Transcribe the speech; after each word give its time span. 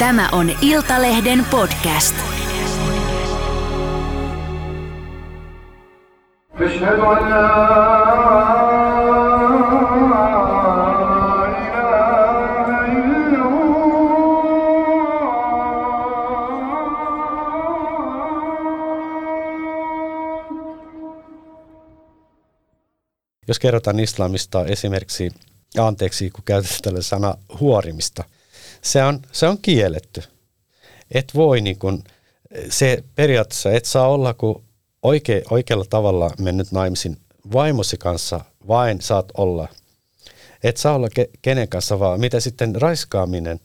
Tämä 0.00 0.28
on 0.32 0.50
Iltalehden 0.60 1.46
podcast. 1.50 2.14
أشهد 6.60 6.98
أن 6.98 7.28
لا 7.30 7.46
إله 11.62 12.08
إلا 12.92 13.44
الله 13.48 13.76
Jos 23.48 23.58
kerrotaan 23.58 24.00
islamista 24.00 24.64
esimerkiksi, 24.66 25.32
anteeksi 25.78 26.30
kun 26.30 26.44
käytetään 26.44 26.80
tällä 26.82 27.02
sana 27.02 27.34
huorimista, 27.60 28.24
se 28.81 29.03
on, 29.03 29.21
se 29.31 29.47
on 29.47 29.57
kielletty. 29.61 30.23
Et 31.11 31.35
voi 31.35 31.61
niin 31.61 31.79
kun, 31.79 32.03
se 32.69 33.03
periaatteessa 33.15 33.71
et 33.71 33.85
saa 33.85 34.07
olla 34.07 34.33
kuin 34.33 34.63
oike, 35.01 35.43
oikealla 35.49 35.85
tavalla 35.89 36.31
mennyt 36.39 36.71
naimisiin 36.71 37.17
vaimosi 37.53 37.97
kanssa, 37.97 38.39
vain 38.67 39.01
saat 39.01 39.31
olla. 39.37 39.67
Et 40.63 40.77
saa 40.77 40.95
olla 40.95 41.09
ke, 41.09 41.29
kenen 41.41 41.67
kanssa 41.67 41.99
vaan. 41.99 42.19
Mitä 42.19 42.39
sitten 42.39 42.81
raiskaaminen 42.81 43.59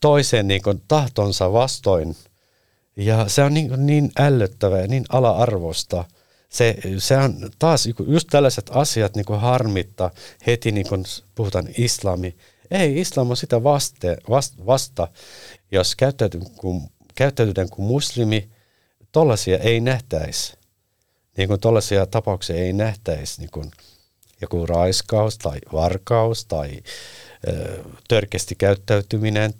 toisen 0.00 0.48
niin 0.48 0.62
kun 0.62 0.82
tahtonsa 0.88 1.52
vastoin. 1.52 2.16
Ja 2.96 3.28
se 3.28 3.42
on 3.42 3.54
niin, 3.54 3.86
niin 3.86 4.12
ällöttävää 4.18 4.80
ja 4.80 4.86
niin 4.86 5.04
ala-arvosta– 5.08 6.04
se, 6.48 6.76
se 6.98 7.16
on 7.16 7.50
taas 7.58 7.88
just 8.06 8.28
tällaiset 8.30 8.70
asiat 8.74 9.16
niin 9.16 9.26
kuin 9.26 9.40
harmittaa 9.40 10.10
heti, 10.46 10.72
niin 10.72 10.88
kuin 10.88 11.04
puhutaan 11.34 11.68
islami. 11.78 12.36
Ei, 12.70 13.00
islam 13.00 13.30
on 13.30 13.36
sitä 13.36 13.62
vaste, 13.62 14.16
vasta, 14.30 14.66
vasta, 14.66 15.08
jos 15.72 15.96
käyttäytyy 15.96 16.40
kuin, 16.56 16.90
kuin 17.70 17.86
muslimi, 17.86 18.50
tollaisia 19.12 19.58
ei 19.58 19.80
nähtäisi. 19.80 20.56
Niin 21.36 21.48
kuin 21.48 21.60
tollaisia 21.60 22.06
tapauksia 22.06 22.56
ei 22.56 22.72
nähtäisi, 22.72 23.40
niin 23.40 23.50
kuin 23.50 23.70
joku 24.40 24.66
raiskaus 24.66 25.38
tai 25.38 25.58
varkaus 25.72 26.44
tai 26.44 26.70
ö, 27.48 27.84
törkeästi 28.08 28.54
käyttäytyminen. 28.54 29.54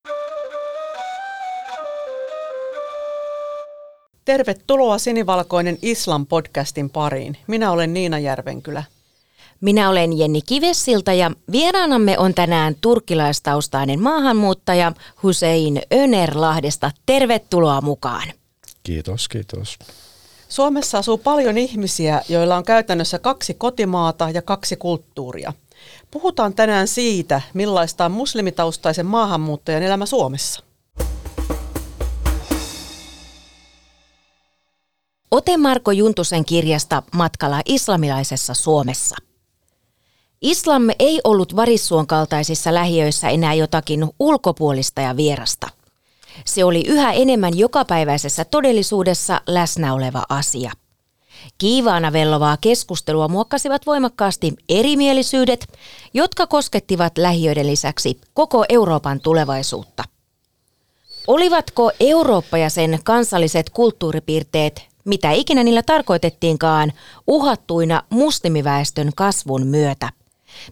Tervetuloa 4.25 4.99
Sinivalkoinen 4.99 5.79
Islam-podcastin 5.83 6.91
pariin. 6.93 7.37
Minä 7.47 7.71
olen 7.71 7.95
Niina 7.95 8.19
Järvenkylä. 8.19 8.85
Minä 9.61 9.91
olen 9.91 10.19
Jenni 10.19 10.43
Kivessilta 10.43 11.13
ja 11.13 11.31
vieraanamme 11.53 12.19
on 12.19 12.35
tänään 12.35 12.75
turkilaistaustainen 12.81 14.03
maahanmuuttaja 14.03 14.93
Hussein 15.23 15.83
Önerlahdesta. 15.95 16.91
Tervetuloa 17.07 17.81
mukaan. 17.81 18.33
Kiitos, 18.83 19.29
kiitos. 19.29 19.79
Suomessa 20.49 20.99
asuu 20.99 21.19
paljon 21.19 21.59
ihmisiä, 21.59 22.23
joilla 22.29 22.57
on 22.57 22.65
käytännössä 22.65 23.19
kaksi 23.19 23.55
kotimaata 23.55 24.31
ja 24.31 24.43
kaksi 24.43 24.77
kulttuuria. 24.77 25.53
Puhutaan 26.11 26.55
tänään 26.55 26.89
siitä, 26.89 27.41
millaista 27.55 28.05
on 28.05 28.13
muslimitaustaisen 28.13 29.07
maahanmuuttajan 29.07 29.83
elämä 29.83 30.07
Suomessa. 30.07 30.63
Ote 35.31 35.57
Marko 35.57 35.91
Juntusen 35.91 36.45
kirjasta 36.45 37.03
Matkalla 37.15 37.61
islamilaisessa 37.65 38.55
Suomessa. 38.55 39.17
Islam 40.43 40.83
ei 40.99 41.21
ollut 41.25 41.57
varissuon 41.57 42.07
kaltaisissa 42.07 42.75
lähiöissä 42.75 43.29
enää 43.29 43.55
jotakin 43.55 44.09
ulkopuolista 44.19 45.01
ja 45.01 45.17
vierasta. 45.17 45.69
Se 46.45 46.65
oli 46.65 46.85
yhä 46.87 47.13
enemmän 47.13 47.59
jokapäiväisessä 47.59 48.45
todellisuudessa 48.45 49.41
läsnä 49.47 49.95
oleva 49.95 50.23
asia. 50.29 50.73
Kiivaana 51.59 52.13
vellovaa 52.13 52.57
keskustelua 52.57 53.29
muokkasivat 53.29 53.87
voimakkaasti 53.87 54.55
erimielisyydet, 54.69 55.67
jotka 56.15 56.47
koskettivat 56.47 57.19
lähiöiden 57.19 57.67
lisäksi 57.67 58.21
koko 58.35 58.65
Euroopan 58.69 59.21
tulevaisuutta. 59.21 60.05
Olivatko 61.27 61.91
Eurooppa 62.01 62.59
ja 62.59 62.71
sen 62.71 62.99
kansalliset 63.05 63.71
kulttuuripiirteet 63.71 64.97
mitä 65.07 65.31
ikinä 65.31 65.65
niillä 65.65 65.83
tarkoitettiinkaan, 65.83 66.93
uhattuina 67.27 68.03
muslimiväestön 68.11 69.11
kasvun 69.17 69.67
myötä. 69.67 70.09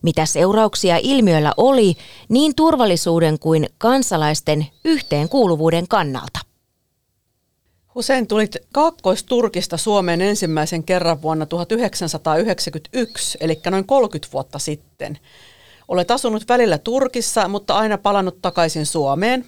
Mitä 0.03 0.27
seurauksia 0.27 0.99
ilmiöllä 1.03 1.53
oli 1.57 1.95
niin 2.29 2.55
turvallisuuden 2.55 3.39
kuin 3.39 3.69
kansalaisten 3.79 4.67
yhteenkuuluvuuden 4.85 5.89
kannalta. 5.89 6.41
Hussein 7.95 8.27
tulit 8.27 8.57
Kaakkois-Turkista 8.73 9.77
Suomeen 9.77 10.21
ensimmäisen 10.21 10.85
kerran 10.85 11.23
vuonna 11.23 11.47
1991, 11.47 13.39
eli 13.41 13.61
noin 13.71 13.87
30 13.87 14.33
vuotta 14.33 14.59
sitten. 14.59 15.19
Olet 15.89 16.11
asunut 16.11 16.49
välillä 16.49 16.79
Turkissa, 16.79 17.49
mutta 17.49 17.75
aina 17.75 17.99
palannut 17.99 18.43
takaisin 18.43 18.87
Suomeen. 18.87 19.47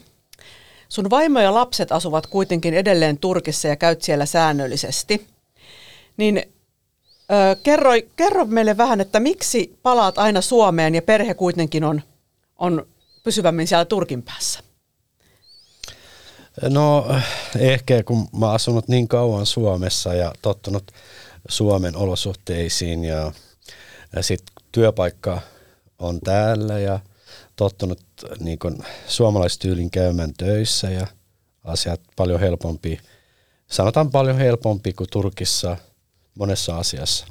Sun 0.88 1.10
vaimo 1.10 1.40
ja 1.40 1.54
lapset 1.54 1.92
asuvat 1.92 2.26
kuitenkin 2.26 2.74
edelleen 2.74 3.18
Turkissa 3.18 3.68
ja 3.68 3.76
käyt 3.76 4.02
siellä 4.02 4.26
säännöllisesti. 4.26 5.26
Niin 6.16 6.42
ö, 7.32 7.56
kerro, 7.62 7.90
kerro 8.16 8.44
meille 8.44 8.76
vähän, 8.76 9.00
että 9.00 9.20
miksi 9.20 9.78
palaat 9.82 10.18
aina 10.18 10.40
Suomeen 10.40 10.94
ja 10.94 11.02
perhe 11.02 11.34
kuitenkin 11.34 11.84
on, 11.84 12.02
on 12.58 12.86
pysyvämmin 13.24 13.66
siellä 13.66 13.84
Turkin 13.84 14.22
päässä? 14.22 14.60
No 16.62 17.06
ehkä 17.58 18.02
kun 18.02 18.28
mä 18.38 18.50
asunut 18.50 18.88
niin 18.88 19.08
kauan 19.08 19.46
Suomessa 19.46 20.14
ja 20.14 20.32
tottunut 20.42 20.92
Suomen 21.48 21.96
olosuhteisiin 21.96 23.04
ja, 23.04 23.32
ja 24.16 24.22
sitten 24.22 24.54
työpaikka 24.72 25.40
on 25.98 26.20
täällä 26.20 26.78
ja– 26.78 27.00
tottunut 27.56 28.00
niin 28.40 28.58
kuin 28.58 28.78
suomalaistyylin 29.06 29.90
käymään 29.90 30.34
töissä 30.34 30.90
ja 30.90 31.06
asiat 31.64 32.00
paljon 32.16 32.40
helpompi, 32.40 32.98
sanotaan 33.70 34.10
paljon 34.10 34.36
helpompi 34.36 34.92
kuin 34.92 35.10
Turkissa 35.10 35.76
monessa 36.36 36.78
asiassa. 36.78 37.26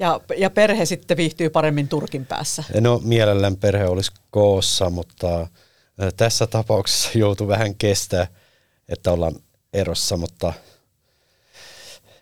Ja, 0.00 0.20
ja 0.36 0.50
perhe 0.50 0.84
sitten 0.84 1.16
viihtyy 1.16 1.50
paremmin 1.50 1.88
Turkin 1.88 2.26
päässä? 2.26 2.64
No 2.80 3.00
mielellään 3.04 3.56
perhe 3.56 3.86
olisi 3.86 4.12
koossa, 4.30 4.90
mutta 4.90 5.46
tässä 6.16 6.46
tapauksessa 6.46 7.10
joutuu 7.18 7.48
vähän 7.48 7.74
kestää, 7.74 8.26
että 8.88 9.12
ollaan 9.12 9.34
erossa, 9.72 10.16
mutta 10.16 10.52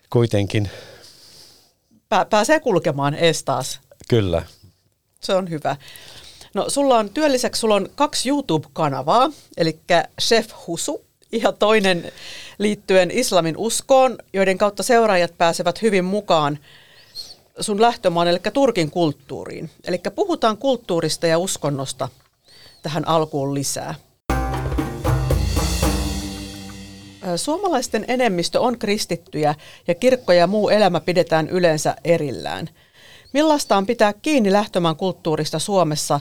kuitenkin. 0.09 0.69
Pää, 2.09 2.25
pääsee 2.25 2.59
kulkemaan 2.59 3.13
ees 3.13 3.43
taas. 3.43 3.79
Kyllä, 4.09 4.43
se 5.21 5.33
on 5.33 5.49
hyvä. 5.49 5.75
No 6.53 6.69
sulla 6.69 6.97
on 6.97 7.09
työn 7.09 7.31
lisäksi 7.31 7.59
sulla 7.59 7.75
on 7.75 7.89
kaksi 7.95 8.29
YouTube-kanavaa, 8.29 9.31
eli 9.57 9.79
Chef 10.21 10.49
Husu 10.67 11.04
ja 11.31 11.51
toinen 11.51 12.11
liittyen 12.57 13.11
islamin 13.11 13.57
uskoon, 13.57 14.17
joiden 14.33 14.57
kautta 14.57 14.83
seuraajat 14.83 15.37
pääsevät 15.37 15.81
hyvin 15.81 16.05
mukaan 16.05 16.59
sun 17.59 17.81
lähtömaan, 17.81 18.27
eli 18.27 18.39
Turkin 18.53 18.91
kulttuuriin. 18.91 19.69
Eli 19.87 20.01
puhutaan 20.15 20.57
kulttuurista 20.57 21.27
ja 21.27 21.37
uskonnosta 21.37 22.09
tähän 22.83 23.07
alkuun 23.07 23.53
lisää. 23.53 23.95
Suomalaisten 27.35 28.05
enemmistö 28.07 28.61
on 28.61 28.79
kristittyjä 28.79 29.55
ja 29.87 29.95
kirkko 29.95 30.33
ja 30.33 30.47
muu 30.47 30.69
elämä 30.69 30.99
pidetään 30.99 31.49
yleensä 31.49 31.95
erillään– 32.03 32.69
Millaista 33.35 33.77
on 33.77 33.85
pitää 33.85 34.13
kiinni 34.13 34.51
lähtömaan 34.51 34.95
kulttuurista 34.95 35.59
Suomessa, 35.59 36.19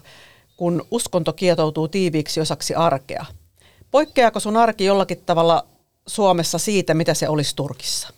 kun 0.56 0.86
uskonto 0.90 1.32
kietoutuu 1.32 1.88
tiiviiksi 1.88 2.40
osaksi 2.40 2.74
arkea? 2.74 3.24
Poikkeaako 3.94 4.40
sun 4.40 4.56
arki 4.56 4.84
jollakin 4.84 5.22
tavalla 5.26 5.66
Suomessa 6.06 6.58
siitä, 6.58 6.94
mitä 6.94 7.14
se 7.14 7.28
olisi 7.28 7.56
Turkissa? 7.56 8.08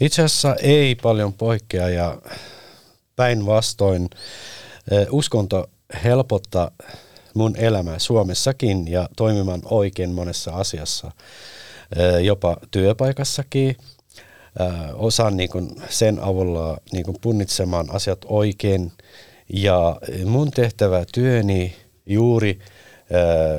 Itse 0.00 0.22
asiassa 0.22 0.54
ei 0.54 0.94
paljon 0.94 1.32
poikkea 1.32 1.88
ja 1.88 2.18
päinvastoin 3.16 4.10
uskonto 5.10 5.70
helpottaa 6.04 6.70
mun 7.34 7.56
elämää 7.56 7.98
Suomessakin 7.98 8.88
ja 8.88 9.08
toimimaan 9.16 9.62
oikein 9.64 10.10
monessa 10.10 10.50
asiassa, 10.50 11.10
jopa 12.22 12.56
työpaikassakin– 12.70 13.76
osaan 14.94 15.36
niin 15.36 15.50
sen 15.88 16.20
avulla 16.20 16.78
niin 16.92 17.04
punnitsemaan 17.20 17.86
asiat 17.94 18.18
oikein. 18.28 18.92
Ja 19.48 20.00
mun 20.24 20.50
tehtävä 20.50 21.04
työni 21.14 21.76
juuri, 22.06 22.58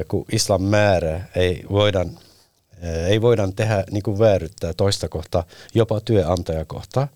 kun 0.07 0.25
islam 0.31 0.61
määrä, 0.61 1.21
ei 1.35 1.63
voida, 1.71 2.05
ei 3.07 3.21
voida 3.21 3.49
tehdä 3.55 3.83
niin 3.91 4.03
kuin 4.03 4.19
vääryyttä 4.19 4.73
toista 4.73 5.09
kohtaa, 5.09 5.43
jopa 5.73 6.01
työnantajakohtaa, 6.01 7.07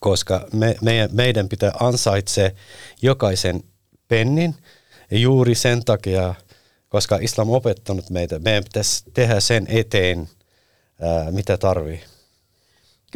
koska 0.00 0.48
me, 0.52 0.76
meidän, 0.82 1.10
meidän 1.12 1.48
pitää 1.48 1.72
ansaitse 1.80 2.54
jokaisen 3.02 3.62
pennin 4.08 4.54
juuri 5.10 5.54
sen 5.54 5.84
takia, 5.84 6.34
koska 6.88 7.18
islam 7.20 7.50
on 7.50 7.56
opettanut 7.56 8.10
meitä. 8.10 8.38
Meidän 8.38 8.64
pitäisi 8.64 9.04
tehdä 9.14 9.40
sen 9.40 9.66
eteen, 9.68 10.28
ää, 11.00 11.30
mitä 11.30 11.56
tarvii. 11.56 12.04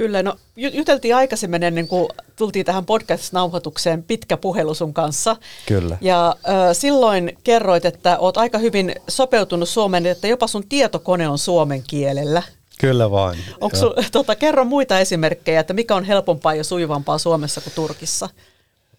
Kyllä, 0.00 0.22
no 0.22 0.36
juteltiin 0.56 1.16
aikaisemmin 1.16 1.62
ennen 1.62 1.88
kuin 1.88 2.08
tultiin 2.36 2.66
tähän 2.66 2.86
podcast-nauhoitukseen 2.86 4.02
pitkä 4.02 4.36
puhelu 4.36 4.74
sun 4.74 4.94
kanssa. 4.94 5.36
Kyllä. 5.66 5.98
Ja 6.00 6.36
äh, 6.48 6.54
silloin 6.72 7.38
kerroit, 7.44 7.84
että 7.84 8.18
oot 8.18 8.36
aika 8.36 8.58
hyvin 8.58 8.94
sopeutunut 9.08 9.68
Suomeen, 9.68 10.06
että 10.06 10.28
jopa 10.28 10.46
sun 10.46 10.68
tietokone 10.68 11.28
on 11.28 11.38
suomen 11.38 11.82
kielellä. 11.82 12.42
Kyllä 12.78 13.10
vain. 13.10 13.38
Onko 13.60 13.76
tota, 14.12 14.36
kerro 14.36 14.64
muita 14.64 14.98
esimerkkejä, 14.98 15.60
että 15.60 15.74
mikä 15.74 15.94
on 15.94 16.04
helpompaa 16.04 16.54
ja 16.54 16.64
sujuvampaa 16.64 17.18
Suomessa 17.18 17.60
kuin 17.60 17.74
Turkissa? 17.74 18.28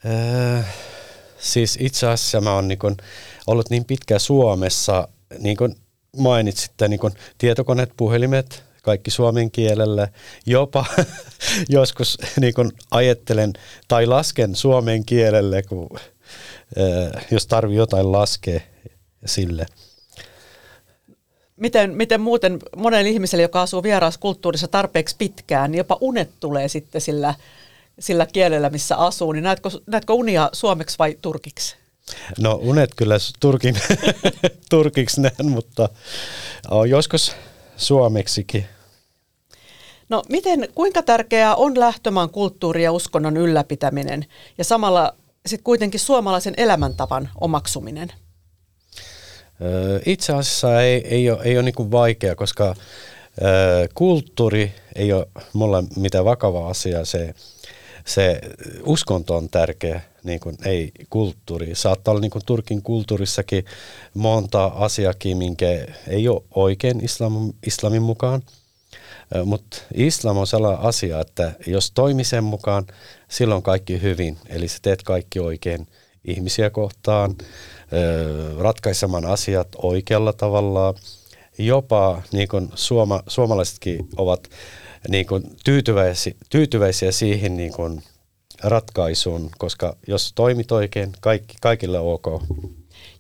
Äh, 0.06 0.65
siis 1.39 1.77
itse 1.81 2.07
asiassa 2.07 2.42
mä 2.42 2.53
oon 2.53 2.68
niin 2.68 2.80
kun 2.80 2.98
ollut 3.48 3.69
niin 3.69 3.86
pitkään 3.86 4.19
Suomessa, 4.19 5.07
niin 5.39 5.57
kuin 5.57 5.75
mainitsitte, 6.18 6.88
niin 6.88 7.00
kun 7.00 7.12
tietokoneet, 7.38 7.92
puhelimet, 7.98 8.70
kaikki 8.81 9.11
suomen 9.11 9.51
kielellä. 9.51 10.07
Jopa 10.45 10.85
joskus 11.69 12.17
niin 12.39 12.53
kun 12.53 12.71
ajattelen 12.91 13.53
tai 13.87 14.05
lasken 14.05 14.55
suomen 14.55 15.05
kielelle, 15.05 15.63
kun, 15.63 15.89
äh, 15.97 17.25
jos 17.31 17.47
tarvii 17.47 17.77
jotain 17.77 18.11
laskea 18.11 18.59
sille. 19.25 19.65
Miten, 21.55 21.97
miten 21.97 22.21
muuten 22.21 22.59
monen 22.75 23.07
ihmiselle, 23.07 23.41
joka 23.41 23.61
asuu 23.61 23.83
vieraassa 23.83 24.19
kulttuurissa 24.19 24.67
tarpeeksi 24.67 25.15
pitkään, 25.17 25.71
niin 25.71 25.77
jopa 25.77 25.97
unet 26.01 26.29
tulee 26.39 26.67
sitten 26.67 27.01
sillä, 27.01 27.33
sillä 27.99 28.25
kielellä, 28.25 28.69
missä 28.69 28.95
asuu. 28.95 29.31
Niin 29.31 29.43
näetkö, 29.43 29.69
näetkö 29.87 30.13
unia 30.13 30.49
suomeksi 30.53 30.97
vai 30.99 31.17
turkiksi? 31.21 31.75
No 32.39 32.59
unet 32.61 32.95
kyllä 32.95 33.15
turkin, 33.39 33.75
turkiksi 34.69 35.21
näen, 35.21 35.45
mutta 35.49 35.89
on 36.71 36.89
joskus 36.89 37.35
suomeksikin. 37.81 38.65
No 40.09 40.23
miten, 40.29 40.67
kuinka 40.75 41.01
tärkeää 41.01 41.55
on 41.55 41.79
lähtömaan 41.79 42.29
kulttuuri 42.29 42.83
ja 42.83 42.91
uskonnon 42.91 43.37
ylläpitäminen 43.37 44.25
ja 44.57 44.63
samalla 44.63 45.15
sitten 45.45 45.63
kuitenkin 45.63 45.99
suomalaisen 45.99 46.53
elämäntavan 46.57 47.29
omaksuminen? 47.41 48.11
Itse 50.05 50.33
asiassa 50.33 50.81
ei, 50.81 51.07
ei 51.07 51.29
ole, 51.29 51.39
ei 51.43 51.57
ole 51.57 51.63
niin 51.63 51.91
vaikea, 51.91 52.35
koska 52.35 52.75
kulttuuri 53.93 54.73
ei 54.95 55.13
ole 55.13 55.27
mulla 55.53 55.83
mitään 55.95 56.25
vakavaa 56.25 56.69
asiaa. 56.69 57.05
Se, 57.05 57.33
se 58.06 58.42
uskonto 58.86 59.36
on 59.36 59.50
tärkeä, 59.50 60.01
niin 60.24 60.39
kuin 60.39 60.57
ei 60.65 60.92
kulttuuri. 61.09 61.75
Saattaa 61.75 62.12
olla 62.12 62.21
niin 62.21 62.31
kuin 62.31 62.45
Turkin 62.45 62.81
kulttuurissakin 62.81 63.65
monta 64.13 64.65
asiakin, 64.65 65.38
minkä 65.38 65.65
ei 66.07 66.27
ole 66.27 66.44
oikein 66.56 67.06
islam, 67.06 67.53
islamin 67.68 68.01
mukaan. 68.01 68.42
Mutta 69.45 69.77
islam 69.94 70.38
on 70.38 70.48
sellainen 70.48 70.86
asia, 70.86 71.19
että 71.19 71.53
jos 71.68 71.92
toimii 71.92 72.25
sen 72.25 72.44
mukaan, 72.44 72.86
silloin 73.30 73.63
kaikki 73.63 74.01
hyvin. 74.01 74.38
Eli 74.50 74.68
sä 74.68 74.77
teet 74.81 75.03
kaikki 75.03 75.39
oikein 75.39 75.88
ihmisiä 76.25 76.69
kohtaan, 76.69 77.36
ratkaisemaan 78.59 79.25
asiat 79.25 79.68
oikealla 79.77 80.33
tavalla. 80.33 80.94
Jopa 81.57 82.21
niin 82.31 82.48
kuin 82.48 82.69
suoma, 82.75 83.24
suomalaisetkin 83.27 84.09
ovat 84.18 84.50
niin 85.07 85.27
kuin 85.27 85.44
tyytyväisiä, 85.65 86.33
tyytyväisiä 86.50 87.12
siihen 87.12 87.57
niin 87.57 87.74
kuin 87.74 88.03
ratkaisuun, 88.63 89.50
koska 89.57 89.98
jos 90.07 90.33
toimit 90.33 90.71
oikein, 90.71 91.13
kaikki, 91.21 91.56
kaikille 91.62 92.00
ok. 92.00 92.25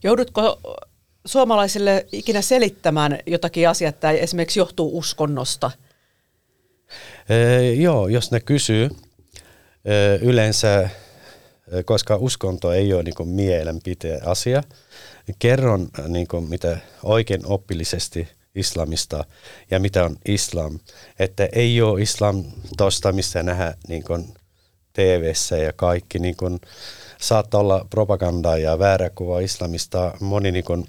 Joudutko 0.03 0.59
suomalaisille 1.25 2.05
ikinä 2.11 2.41
selittämään 2.41 3.19
jotakin 3.25 3.69
asiaa, 3.69 3.89
että 3.89 4.11
esimerkiksi 4.11 4.59
johtuu 4.59 4.97
uskonnosta? 4.97 5.71
Ee, 7.29 7.73
joo, 7.73 8.07
jos 8.07 8.31
ne 8.31 8.39
kysyy, 8.39 8.89
ee, 9.85 10.19
yleensä 10.21 10.89
koska 11.85 12.15
uskonto 12.15 12.71
ei 12.71 12.93
ole 12.93 13.03
niin 13.03 13.29
mielenpiteen 13.29 14.27
asia. 14.27 14.63
Kerron 15.39 15.89
niin 16.07 16.27
kuin, 16.27 16.49
mitä 16.49 16.77
oikein 17.03 17.41
oppillisesti 17.45 18.27
islamista 18.55 19.25
ja 19.71 19.79
mitä 19.79 20.03
on 20.03 20.17
islam. 20.25 20.79
Että 21.19 21.49
ei 21.53 21.81
ole 21.81 22.01
islam 22.01 22.43
tuosta, 22.77 23.11
missä 23.11 23.43
nähdään 23.43 23.73
niin 23.87 24.03
tv 24.93 25.33
ja 25.65 25.73
kaikki. 25.73 26.19
Niin 26.19 26.35
kuin, 26.35 26.59
saattaa 27.21 27.61
olla 27.61 27.85
propagandaa 27.89 28.57
ja 28.57 28.79
väärä 28.79 29.09
kuva 29.09 29.39
islamista. 29.39 30.13
Moni 30.19 30.51
niin 30.51 30.65
kuin, 30.65 30.87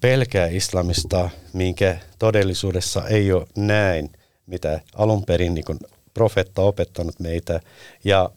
pelkää 0.00 0.46
islamista, 0.46 1.30
minkä 1.52 1.98
todellisuudessa 2.18 3.08
ei 3.08 3.32
ole 3.32 3.46
näin, 3.56 4.12
mitä 4.46 4.80
alun 4.94 5.24
perin 5.24 5.54
niin 5.54 5.64
kuin 5.64 5.78
profetta 6.14 6.62
opettanut 6.62 7.20
meitä. 7.20 7.60
Ja 8.04 8.30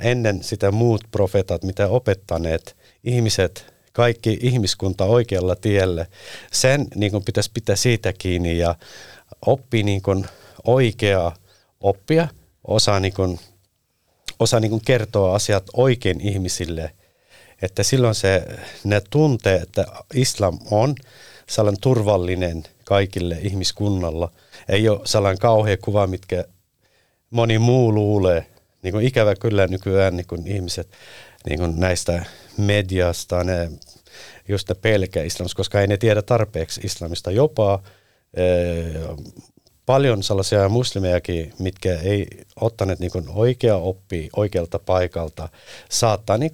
ennen 0.00 0.42
sitä 0.42 0.70
muut 0.70 1.00
profeetat, 1.10 1.64
mitä 1.64 1.88
opettaneet 1.88 2.76
ihmiset, 3.04 3.74
kaikki 3.98 4.38
ihmiskunta 4.42 5.04
oikealla 5.04 5.56
tielle, 5.56 6.06
sen 6.52 6.86
niin 6.94 7.12
kuin 7.12 7.24
pitäisi 7.24 7.50
pitää 7.54 7.76
siitä 7.76 8.12
kiinni 8.12 8.58
ja 8.58 8.74
oppia 9.46 9.84
niin 9.84 10.02
kuin 10.02 10.26
oikeaa 10.64 11.36
oppia, 11.80 12.28
osaa, 12.64 13.00
niin 13.00 13.14
kuin, 13.14 13.40
osaa 14.38 14.60
niin 14.60 14.70
kuin 14.70 14.82
kertoa 14.84 15.34
asiat 15.34 15.64
oikein 15.72 16.20
ihmisille, 16.20 16.90
että 17.62 17.82
silloin 17.82 18.14
se, 18.14 18.44
ne 18.84 19.02
tuntee, 19.10 19.56
että 19.56 19.86
islam 20.14 20.58
on 20.70 20.94
sellainen 21.48 21.80
turvallinen 21.80 22.64
kaikille 22.84 23.38
ihmiskunnalla. 23.40 24.32
Ei 24.68 24.88
ole 24.88 25.00
sellainen 25.04 25.38
kauhea 25.38 25.76
kuva, 25.76 26.06
mitkä 26.06 26.44
moni 27.30 27.58
muu 27.58 27.94
luulee, 27.94 28.46
niin 28.82 28.92
kuin 28.92 29.06
ikävä 29.06 29.34
kyllä 29.34 29.66
nykyään 29.66 30.16
niin 30.16 30.26
kuin 30.26 30.46
ihmiset 30.46 30.88
niin 31.48 31.58
kuin 31.58 31.80
näistä 31.80 32.24
mediasta, 32.58 33.44
ne 33.44 33.70
just 34.48 34.68
ne 34.68 34.74
pelkää 34.74 35.22
islamista, 35.22 35.56
koska 35.56 35.80
ei 35.80 35.86
ne 35.86 35.96
tiedä 35.96 36.22
tarpeeksi 36.22 36.80
islamista. 36.84 37.30
Jopa 37.30 37.82
e, 38.34 38.44
paljon 39.86 40.22
sellaisia 40.22 40.68
muslimejakin, 40.68 41.52
mitkä 41.58 41.98
ei 42.00 42.26
ottaneet 42.60 42.98
niin 42.98 43.10
oikea 43.28 43.76
oppi 43.76 44.28
oikealta 44.36 44.78
paikalta, 44.78 45.48
saattaa 45.90 46.38
niin 46.38 46.52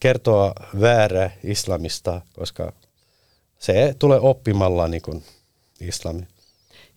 kertoa 0.00 0.52
väärä 0.80 1.30
islamista, 1.44 2.20
koska 2.32 2.72
se 3.58 3.94
tulee 3.98 4.18
oppimalla 4.20 4.88
niin 4.88 5.02
kuin 5.02 5.24
islami. 5.80 6.26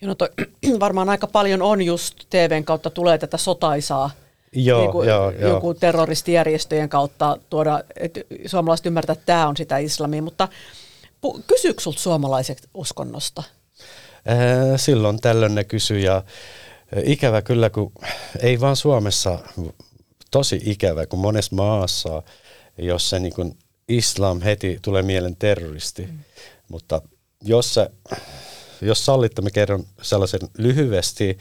No 0.01 0.15
toi, 0.15 0.30
varmaan 0.80 1.10
aika 1.10 1.27
paljon 1.27 1.62
on 1.62 1.82
just 1.82 2.15
TVn 2.30 2.63
kautta 2.63 2.89
tulee 2.89 3.18
tätä 3.18 3.38
sotaisaa 3.38 4.12
Joo, 4.51 4.82
niin 4.82 4.92
kuin 4.92 5.08
joo, 5.08 5.32
joo. 5.32 5.50
joku 5.50 5.74
terroristijärjestöjen 5.74 6.89
kautta 6.89 7.38
tuoda, 7.50 7.84
että 8.00 8.20
suomalaiset 8.46 8.86
ymmärtää, 8.86 9.13
että 9.13 9.25
tämä 9.25 9.48
on 9.48 9.58
sitä 9.58 9.77
islamia, 9.77 10.22
mutta 10.22 10.48
kysyykö 11.48 11.82
sinulta 11.82 12.00
suomalaiset 12.00 12.70
uskonnosta? 12.74 13.44
Silloin 14.75 15.22
tällöin 15.22 15.56
ne 15.56 15.63
kysyy 15.63 16.00
ja 16.00 16.24
ikävä 17.04 17.42
kyllä, 17.42 17.70
kun 17.70 17.92
ei 18.39 18.60
vaan 18.60 18.75
Suomessa, 18.75 19.39
tosi 20.32 20.62
ikävä, 20.66 21.06
kun 21.06 21.20
monessa 21.20 21.56
maassa, 21.56 22.24
jos 22.77 23.10
se 23.10 23.20
niin 23.20 23.34
kuin 23.34 23.58
islam 23.88 24.42
heti 24.42 24.80
tulee 24.82 25.01
mielen 25.01 25.36
terroristi, 25.36 26.06
mm. 26.06 26.20
mutta 26.70 27.01
jos 27.44 27.80
jos 28.82 29.06
sallitte, 29.06 29.42
mä 29.42 29.51
kerron 29.51 29.84
sellaisen 30.01 30.39
lyhyesti 30.58 31.38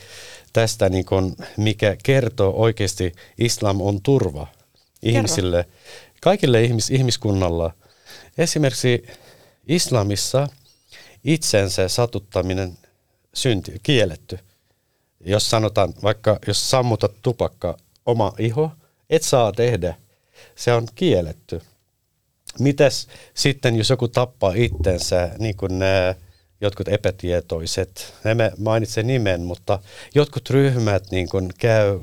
tästä, 0.56 0.88
niin 0.88 1.04
kun, 1.04 1.36
mikä 1.56 1.96
kertoo 2.02 2.52
oikeasti 2.56 3.12
islam 3.38 3.80
on 3.80 4.02
turva 4.02 4.46
ihmisille, 5.02 5.64
Kerro. 5.64 6.18
kaikille 6.20 6.62
ihmis, 6.62 6.90
ihmiskunnalla. 6.90 7.72
Esimerkiksi 8.38 9.06
islamissa 9.68 10.48
itsensä 11.24 11.88
satuttaminen 11.88 12.78
synti, 13.34 13.80
kielletty. 13.82 14.38
Jos 15.20 15.50
sanotaan, 15.50 15.94
vaikka 16.02 16.38
jos 16.46 16.70
sammutat 16.70 17.12
tupakka 17.22 17.76
oma 18.06 18.32
iho, 18.38 18.70
et 19.10 19.22
saa 19.22 19.52
tehdä. 19.52 19.94
Se 20.54 20.72
on 20.72 20.88
kielletty. 20.94 21.60
Mitäs 22.58 23.08
sitten, 23.34 23.76
jos 23.76 23.90
joku 23.90 24.08
tappaa 24.08 24.52
itsensä, 24.56 25.30
niin 25.38 25.56
kuin 25.56 25.78
nämä 25.78 26.14
jotkut 26.60 26.88
epätietoiset, 26.88 28.14
emme 28.24 28.52
mainitse 28.58 29.02
nimen, 29.02 29.40
mutta 29.40 29.78
jotkut 30.14 30.50
ryhmät 30.50 31.10
niin 31.10 31.28
kuin 31.28 31.50
käy 31.58 32.00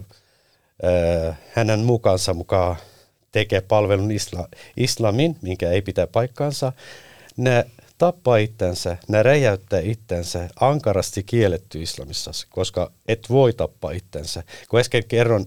äh, 0.85 1.37
hänen 1.49 1.79
mukansa 1.79 2.33
mukaan 2.33 2.75
tekee 3.31 3.61
palvelun 3.61 4.11
isla, 4.11 4.47
islamin, 4.77 5.37
minkä 5.41 5.69
ei 5.69 5.81
pitää 5.81 6.07
paikkaansa, 6.07 6.73
ne 7.37 7.65
tappaa 7.97 8.37
itsensä, 8.37 8.97
ne 9.07 9.23
räjäyttää 9.23 9.79
itsensä 9.79 10.49
ankarasti 10.59 11.23
kielletty 11.23 11.81
islamissa, 11.81 12.31
koska 12.49 12.91
et 13.07 13.29
voi 13.29 13.53
tappaa 13.53 13.91
itsensä. 13.91 14.43
Kun 14.69 14.79
äsken 14.79 15.03
kerron 15.07 15.45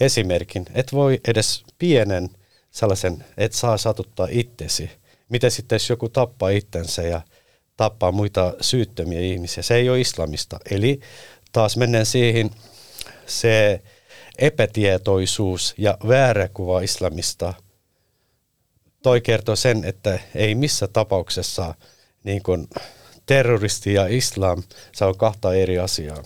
esimerkin, 0.00 0.66
et 0.74 0.92
voi 0.92 1.20
edes 1.28 1.64
pienen 1.78 2.28
sellaisen, 2.70 3.24
et 3.36 3.52
saa 3.52 3.76
satuttaa 3.76 4.28
itsesi, 4.30 4.90
Miten 5.28 5.50
sitten 5.50 5.76
jos 5.76 5.90
joku 5.90 6.08
tappaa 6.08 6.48
itsensä 6.48 7.02
ja 7.02 7.20
tappaa 7.78 8.12
muita 8.12 8.54
syyttömiä 8.60 9.20
ihmisiä, 9.20 9.62
se 9.62 9.74
ei 9.74 9.90
ole 9.90 10.00
islamista. 10.00 10.58
Eli 10.70 11.00
taas 11.52 11.76
mennään 11.76 12.06
siihen 12.06 12.50
se 13.26 13.82
epätietoisuus 14.38 15.74
ja 15.78 15.98
väärä 16.08 16.48
kuva 16.48 16.80
islamista. 16.80 17.54
Toi 19.02 19.20
kertoo 19.20 19.56
sen, 19.56 19.84
että 19.84 20.18
ei 20.34 20.54
missä 20.54 20.88
tapauksessa 20.88 21.74
niin 22.24 22.42
kuin 22.42 22.68
terroristi 23.26 23.94
ja 23.94 24.06
islam, 24.06 24.62
se 24.92 25.04
on 25.04 25.18
kahta 25.18 25.54
eri 25.54 25.78
asiaa. 25.78 26.22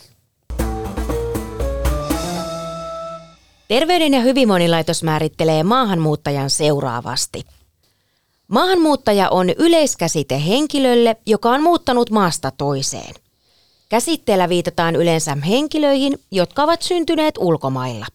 Terveyden 3.68 4.14
ja 4.14 4.20
hyvinvoinnin 4.20 4.70
määrittelee 5.02 5.62
maahanmuuttajan 5.62 6.50
seuraavasti. 6.50 7.44
Maahanmuuttaja 8.52 9.30
on 9.30 9.50
yleiskäsite 9.50 10.42
henkilölle, 10.46 11.16
joka 11.26 11.50
on 11.50 11.62
muuttanut 11.62 12.10
maasta 12.10 12.50
toiseen. 12.50 13.14
Käsitteellä 13.88 14.48
viitataan 14.48 14.96
yleensä 14.96 15.36
henkilöihin, 15.48 16.18
jotka 16.30 16.62
ovat 16.62 16.82
syntyneet 16.82 17.34
ulkomailla. 17.38 18.06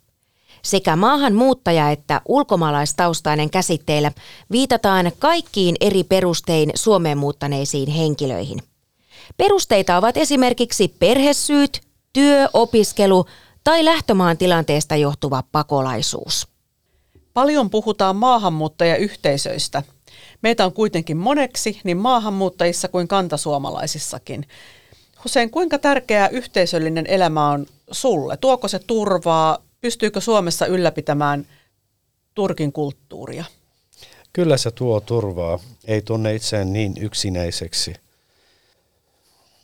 Sekä 0.64 0.96
maahanmuuttaja 0.96 1.90
että 1.90 2.22
ulkomaalaistaustainen 2.26 3.50
käsitteillä 3.50 4.12
viitataan 4.52 5.12
kaikkiin 5.20 5.76
eri 5.82 6.04
perustein 6.04 6.72
Suomeen 6.76 7.18
muuttaneisiin 7.18 7.90
henkilöihin. 7.90 8.60
Perusteita 9.38 9.98
ovat 9.98 10.18
esimerkiksi 10.18 10.88
perhesyyt, 11.00 11.82
työ, 12.14 12.50
opiskelu 12.54 13.26
tai 13.64 13.86
lähtömaan 13.86 14.38
tilanteesta 14.38 14.96
johtuva 14.96 15.44
pakolaisuus. 15.52 16.48
Paljon 17.34 17.70
puhutaan 17.70 18.16
maahanmuuttajayhteisöistä. 18.16 19.84
Meitä 20.48 20.66
on 20.66 20.74
kuitenkin 20.74 21.18
moneksi 21.18 21.82
niin 21.84 21.98
maahanmuuttajissa 21.98 22.88
kuin 22.88 23.08
kantasuomalaisissakin. 23.08 24.48
Hussein, 25.24 25.50
kuinka 25.50 25.78
tärkeää 25.78 26.30
yhteisöllinen 26.30 27.08
elämä 27.08 27.50
on 27.50 27.66
sulle? 27.92 28.38
Tuoko 28.38 28.68
se 28.68 28.80
turvaa? 28.80 29.58
Pystyykö 29.82 30.22
Suomessa 30.22 30.66
ylläpitämään 30.66 31.48
Turkin 32.34 32.72
kulttuuria? 32.72 33.46
Kyllä 34.34 34.58
se 34.58 34.72
tuo 34.72 35.00
turvaa. 35.00 35.60
Ei 35.88 36.02
tunne 36.02 36.36
itseään 36.36 36.74
niin 36.74 36.94
yksinäiseksi. 37.00 37.94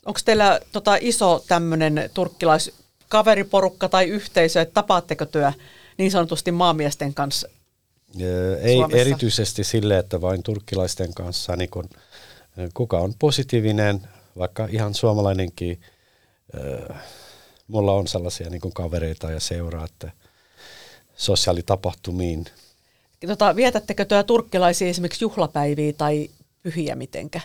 Onko 0.06 0.20
teillä 0.26 0.60
tota, 0.72 0.98
iso 1.02 1.44
tämmöinen 1.48 2.10
turkkilaiskaveriporukka 2.14 3.90
tai 3.90 4.06
yhteisö, 4.06 4.62
että 4.62 4.74
tapaatteko 4.74 5.26
työ 5.26 5.52
niin 5.98 6.12
sanotusti 6.12 6.52
maamiesten 6.52 7.14
kanssa 7.14 7.50
Ei 8.62 8.76
Suomessa? 8.76 8.98
erityisesti 9.02 9.64
sille, 9.64 9.98
että 9.98 10.22
vain 10.22 10.44
turkkilaisten 10.44 11.14
kanssa. 11.14 11.56
Niin 11.56 11.70
kun, 11.70 11.90
kuka 12.74 13.00
on 13.00 13.14
positiivinen, 13.20 14.08
vaikka 14.38 14.68
ihan 14.72 14.94
suomalainenkin, 14.94 15.82
mulla 17.68 17.94
on 17.94 18.08
sellaisia 18.08 18.50
niin 18.50 18.62
kuin 18.62 18.74
kavereita 18.74 19.32
ja 19.32 19.40
seuraa, 19.40 19.86
että 19.86 20.12
sosiaalitapahtumiin. 21.16 22.46
Tota, 23.28 23.56
vietättekö 23.56 24.06
työ 24.06 24.24
turkkilaisia 24.24 24.88
esimerkiksi 24.88 25.24
juhlapäiviä 25.24 25.94
tai 25.94 26.30
pyhiä 26.64 26.96
mitenkä? 26.96 27.42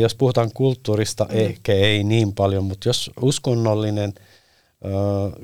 Jos 0.00 0.14
puhutaan 0.14 0.50
kulttuurista, 0.54 1.24
mm. 1.24 1.38
ehkä 1.38 1.72
ei 1.72 2.04
niin 2.04 2.32
paljon, 2.32 2.64
mutta 2.64 2.88
jos 2.88 3.10
uskonnollinen, 3.22 4.14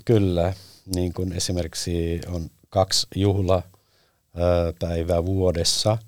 kyllä, 0.05 0.53
niin 0.95 1.13
kuin 1.13 1.33
esimerkiksi 1.33 2.21
on 2.29 2.51
kaksi 2.71 3.07
juhlapäivää 3.15 5.27
vuodessa, 5.27 5.99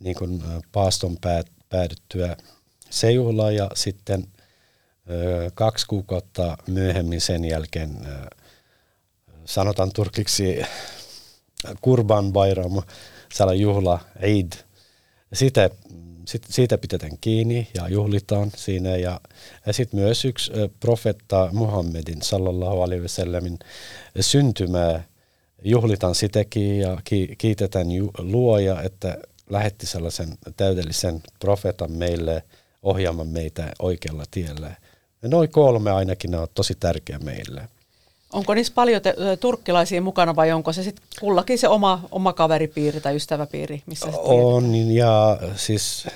niin 0.00 0.16
kuin 0.16 0.42
paaston 0.72 1.16
päädyttyä 1.68 2.36
se 2.90 3.10
juhla 3.10 3.50
ja 3.50 3.70
sitten 3.74 4.26
kaksi 5.54 5.86
kuukautta 5.86 6.58
myöhemmin 6.66 7.20
sen 7.20 7.44
jälkeen 7.44 7.90
sanotaan 9.44 9.92
turkiksi 9.92 10.62
Kurban 11.80 12.32
Bayram, 12.32 12.82
sellainen 13.34 13.62
juhla, 13.62 14.00
Eid. 14.20 14.52
Sit, 15.32 15.54
siitä 16.48 16.78
pidetään 16.78 17.18
kiinni 17.20 17.68
ja 17.74 17.88
juhlitaan 17.88 18.52
siinä. 18.56 18.96
Ja, 18.96 19.20
ja 19.66 19.72
sitten 19.72 20.00
myös 20.00 20.24
yksi 20.24 20.52
profetta 20.80 21.48
Muhammedin 21.52 22.22
sallallahu 22.22 22.82
alaihi 22.82 23.02
wasallamin 23.02 23.58
syntymää 24.20 25.04
juhlitaan 25.64 26.14
sitäkin 26.14 26.78
ja 26.78 26.98
ki, 27.04 27.34
kiitetään 27.38 27.90
ju, 27.90 28.10
luoja, 28.18 28.82
että 28.82 29.18
lähetti 29.50 29.86
sellaisen 29.86 30.28
täydellisen 30.56 31.22
profetan 31.40 31.92
meille– 31.92 32.42
ohjaamaan 32.86 33.28
meitä 33.28 33.72
oikealla 33.78 34.24
tiellä. 34.30 34.76
Ja 35.22 35.28
noin 35.28 35.48
kolme 35.48 35.90
ainakin 35.90 36.30
ne 36.30 36.38
on 36.38 36.48
tosi 36.54 36.74
tärkeä 36.80 37.18
meille. 37.18 37.68
Onko 38.32 38.54
niissä 38.54 38.72
paljon 38.74 39.02
te, 39.02 39.14
turkkilaisia 39.40 40.02
mukana 40.02 40.36
vai 40.36 40.52
onko 40.52 40.72
se 40.72 40.82
sitten 40.82 41.04
kullakin 41.20 41.58
se 41.58 41.68
oma, 41.68 42.08
oma 42.10 42.32
kaveripiiri 42.32 43.00
tai 43.00 43.16
ystäväpiiri? 43.16 43.82
Missä 43.86 44.06
on 44.06 44.74
ja 44.74 45.38
siis 45.56 46.06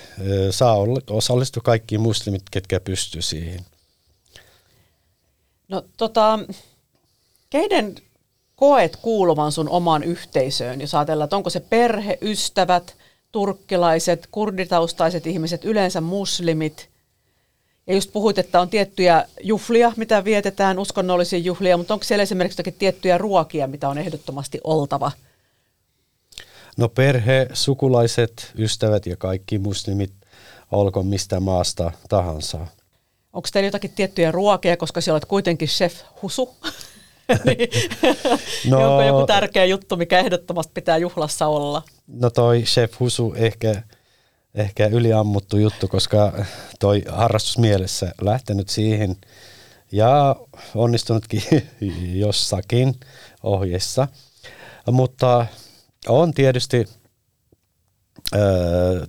saa 0.51 0.77
osallistua 1.11 1.63
kaikki 1.65 1.99
muslimit, 1.99 2.43
ketkä 2.51 2.81
pystyy 2.81 3.23
siihen. 3.23 3.61
No 5.69 5.85
tota, 5.97 6.39
keiden 7.51 7.95
koet 8.61 8.97
kuuluvan 8.97 9.53
sun 9.53 9.69
omaan 9.69 10.03
yhteisöön, 10.03 10.81
jos 10.81 10.95
ajatellaan, 10.95 11.27
että 11.27 11.37
onko 11.37 11.51
se 11.51 11.61
perhe, 11.61 12.19
ystävät, 12.23 12.97
turkkilaiset, 13.33 14.29
kurditaustaiset 14.31 15.27
ihmiset, 15.27 15.65
yleensä 15.65 16.01
muslimit. 16.01 16.89
Ja 17.87 17.95
just 17.95 18.13
puhuit, 18.13 18.39
että 18.39 18.61
on 18.61 18.69
tiettyjä 18.69 19.25
juhlia, 19.43 19.93
mitä 19.97 20.25
vietetään, 20.25 20.79
uskonnollisia 20.79 21.39
juhlia, 21.39 21.77
mutta 21.77 21.95
onko 21.95 22.05
siellä 22.05 22.23
esimerkiksi 22.23 22.55
jotakin 22.55 22.79
tiettyjä 22.79 23.19
ruokia, 23.19 23.67
mitä 23.67 23.89
on 23.89 23.99
ehdottomasti 23.99 24.61
oltava? 24.65 25.13
No 26.77 26.89
perhe, 26.89 27.49
sukulaiset, 27.53 28.53
ystävät 28.59 29.07
ja 29.07 29.17
kaikki 29.17 29.59
muslimit, 29.59 30.13
olkoon 30.73 31.07
mistä 31.07 31.41
maasta 31.41 31.93
tahansa. 32.09 32.67
Onko 33.33 33.49
teillä 33.53 33.67
jotakin 33.67 33.91
tiettyjä 33.91 34.33
ruokia, 34.33 34.77
koska 34.77 35.01
siellä 35.01 35.15
olet 35.15 35.25
kuitenkin 35.25 35.69
chef 35.69 35.95
Husu? 36.23 36.57
niin. 37.45 37.69
no, 38.71 38.79
Onko 38.91 39.03
joku 39.03 39.27
tärkeä 39.27 39.65
juttu, 39.65 39.97
mikä 39.97 40.19
ehdottomasti 40.19 40.73
pitää 40.75 40.97
juhlassa 40.97 41.47
olla? 41.47 41.83
No 42.07 42.31
toi 42.31 42.63
Chef 42.63 43.01
Husu 43.01 43.35
ehkä, 43.37 43.83
ehkä 44.55 44.87
yliammuttu 44.87 45.57
juttu, 45.57 45.89
koska 45.89 46.45
toi 46.81 47.03
harrastusmielessä 47.09 48.13
lähtenyt 48.21 48.69
siihen 48.69 49.17
ja 49.93 50.37
onnistunutkin 50.75 51.43
jossakin 52.25 52.95
ohjeessa. 53.43 54.09
Mutta 54.91 55.47
on 56.09 56.35
tietysti 56.35 56.87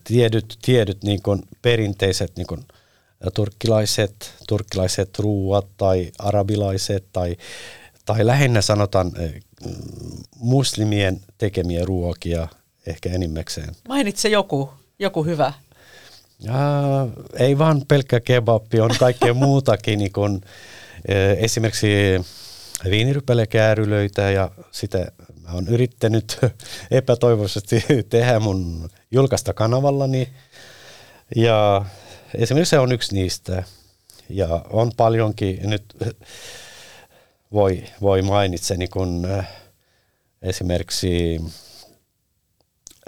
tiedyt, 0.03 0.57
tiedyt 0.61 1.03
niin 1.03 1.21
kuin 1.21 1.41
perinteiset 1.61 2.37
niin 2.37 2.47
kuin 2.47 2.65
turkkilaiset, 3.33 4.33
turkkilaiset 4.47 5.19
ruuat 5.19 5.67
tai 5.77 6.11
arabilaiset 6.19 7.05
tai 7.13 7.37
tai 8.05 8.25
lähinnä 8.25 8.61
sanotaan 8.61 9.11
eh, 9.19 9.41
muslimien 10.35 11.21
tekemiä 11.37 11.85
ruokia 11.85 12.47
ehkä 12.87 13.09
enimmäkseen. 13.09 13.75
Mainitse 13.87 14.29
joku, 14.29 14.73
joku 14.99 15.23
hyvä. 15.23 15.53
Ja, 16.39 16.53
ei 17.39 17.57
vaan 17.57 17.81
pelkkä 17.87 18.19
kebappi, 18.19 18.79
on 18.79 18.91
kaikkea 18.99 19.33
muutakin, 19.45 19.99
niin 19.99 20.11
kun, 20.11 20.41
eh, 21.07 21.37
esimerkiksi 21.43 21.87
viinirypälekäärylöitä 22.89 24.31
ja 24.31 24.51
sitä 24.71 25.11
mä 25.43 25.51
oon 25.51 25.67
yrittänyt 25.67 26.39
epätoivoisesti 26.91 27.85
tehdä 28.09 28.39
mun 28.39 28.89
julkaista 29.11 29.53
kanavallani. 29.53 30.29
Ja 31.35 31.85
esimerkiksi 32.35 32.69
se 32.69 32.79
on 32.79 32.91
yksi 32.91 33.15
niistä. 33.15 33.63
Ja 34.29 34.65
on 34.69 34.91
paljonkin 34.97 35.69
nyt 35.69 35.83
voi, 37.53 37.83
voi 38.01 38.21
mainita 38.21 38.75
niin 38.77 38.89
kun, 38.89 39.25
äh, 39.25 39.47
esimerkiksi 40.41 41.41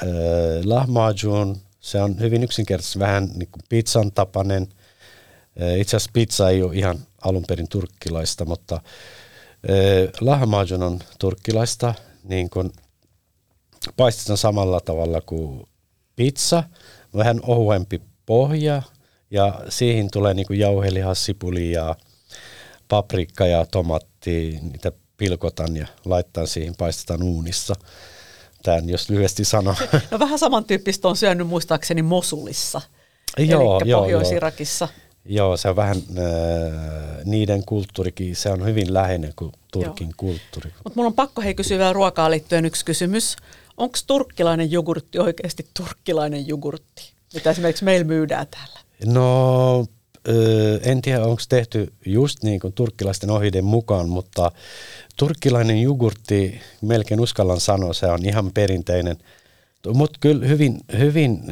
äh, 0.04 0.08
lahmacun, 0.66 1.58
se 1.80 2.02
on 2.02 2.20
hyvin 2.20 2.44
yksinkertaisesti 2.44 3.00
vähän 3.00 3.30
niin 3.36 3.50
kuin 3.52 3.62
pizzan 3.70 4.12
tapainen. 4.12 4.68
Äh, 5.62 5.80
itse 5.80 5.98
asiassa 5.98 6.12
pizza 6.14 6.50
ei 6.50 6.64
ole 6.64 6.76
ihan 6.76 7.00
alun 7.22 7.46
perin 7.48 7.70
turkkilaista, 7.70 8.46
mutta 8.46 8.76
äh, 8.76 10.12
lahmacun 10.22 10.84
on 10.84 11.00
turkkilaista, 11.20 11.94
niin 12.24 12.50
kuin 12.50 12.72
paistetaan 13.98 14.38
samalla 14.38 14.80
tavalla 14.80 15.22
kuin 15.22 15.64
pizza, 16.16 16.64
vähän 17.16 17.40
ohuempi 17.44 18.02
pohja 18.26 18.82
ja 19.32 19.62
siihen 19.70 20.12
tulee 20.12 20.34
niin 20.34 20.48
kuin 20.48 20.60
jauheliha, 20.60 21.16
sipuli 21.16 21.72
ja 21.72 21.96
paprikka 22.88 23.46
ja 23.46 23.66
tomatti, 23.66 24.60
niitä 24.62 24.92
pilkotan 25.18 25.78
ja 25.78 25.88
laittaa 26.06 26.46
siihen, 26.46 26.76
paistetaan 26.76 27.24
uunissa. 27.24 27.76
tämän, 28.64 28.90
jos 28.90 29.10
lyhyesti 29.10 29.46
sanon. 29.46 29.76
No 30.12 30.20
vähän 30.20 30.40
samantyyppistä 30.40 31.08
on 31.08 31.18
syönyt 31.18 31.48
muistaakseni 31.48 32.02
Mosulissa, 32.02 32.82
Joo, 33.38 33.80
eli 33.80 33.90
joo, 33.90 34.02
Pohjois-Irakissa. 34.02 34.88
Joo, 35.26 35.58
se 35.58 35.70
on 35.70 35.76
vähän 35.76 35.98
äh, 35.98 37.26
niiden 37.26 37.66
kulttuurikin, 37.66 38.36
se 38.36 38.50
on 38.50 38.66
hyvin 38.66 38.94
läheinen 38.94 39.34
kuin 39.36 39.52
Turkin 39.72 40.08
Joo. 40.08 40.14
kulttuuri. 40.18 40.74
Mutta 40.84 40.92
mulla 40.96 41.08
on 41.08 41.14
pakko 41.14 41.42
hei 41.42 41.56
kysyä 41.56 41.78
vielä 41.78 41.94
ruokaan 41.94 42.32
liittyen 42.32 42.66
yksi 42.66 42.86
kysymys. 42.86 43.36
Onko 43.78 43.98
turkkilainen 44.08 44.72
jogurtti 44.72 45.20
oikeasti 45.20 45.68
turkkilainen 45.78 46.48
jogurtti, 46.48 47.14
mitä 47.34 47.50
esimerkiksi 47.50 47.84
meillä 47.84 48.04
myydään 48.06 48.48
täällä? 48.48 48.80
No, 49.06 49.86
en 50.84 51.02
tiedä 51.02 51.24
onko 51.24 51.42
tehty 51.50 51.94
just 52.06 52.44
niin 52.44 52.60
kuin 52.60 52.74
turkkilaisten 52.74 53.30
ohjeiden 53.30 53.66
mukaan, 53.66 54.10
mutta 54.10 54.52
turkkilainen 55.18 55.82
jogurtti, 55.82 56.62
melkein 56.82 57.20
uskallan 57.20 57.60
sanoa, 57.60 57.94
se 57.94 58.06
on 58.06 58.26
ihan 58.26 58.52
perinteinen. 58.54 59.18
Mutta 59.94 60.20
kyllä 60.22 60.48
hyvin, 60.48 60.80
hyvin 60.98 61.44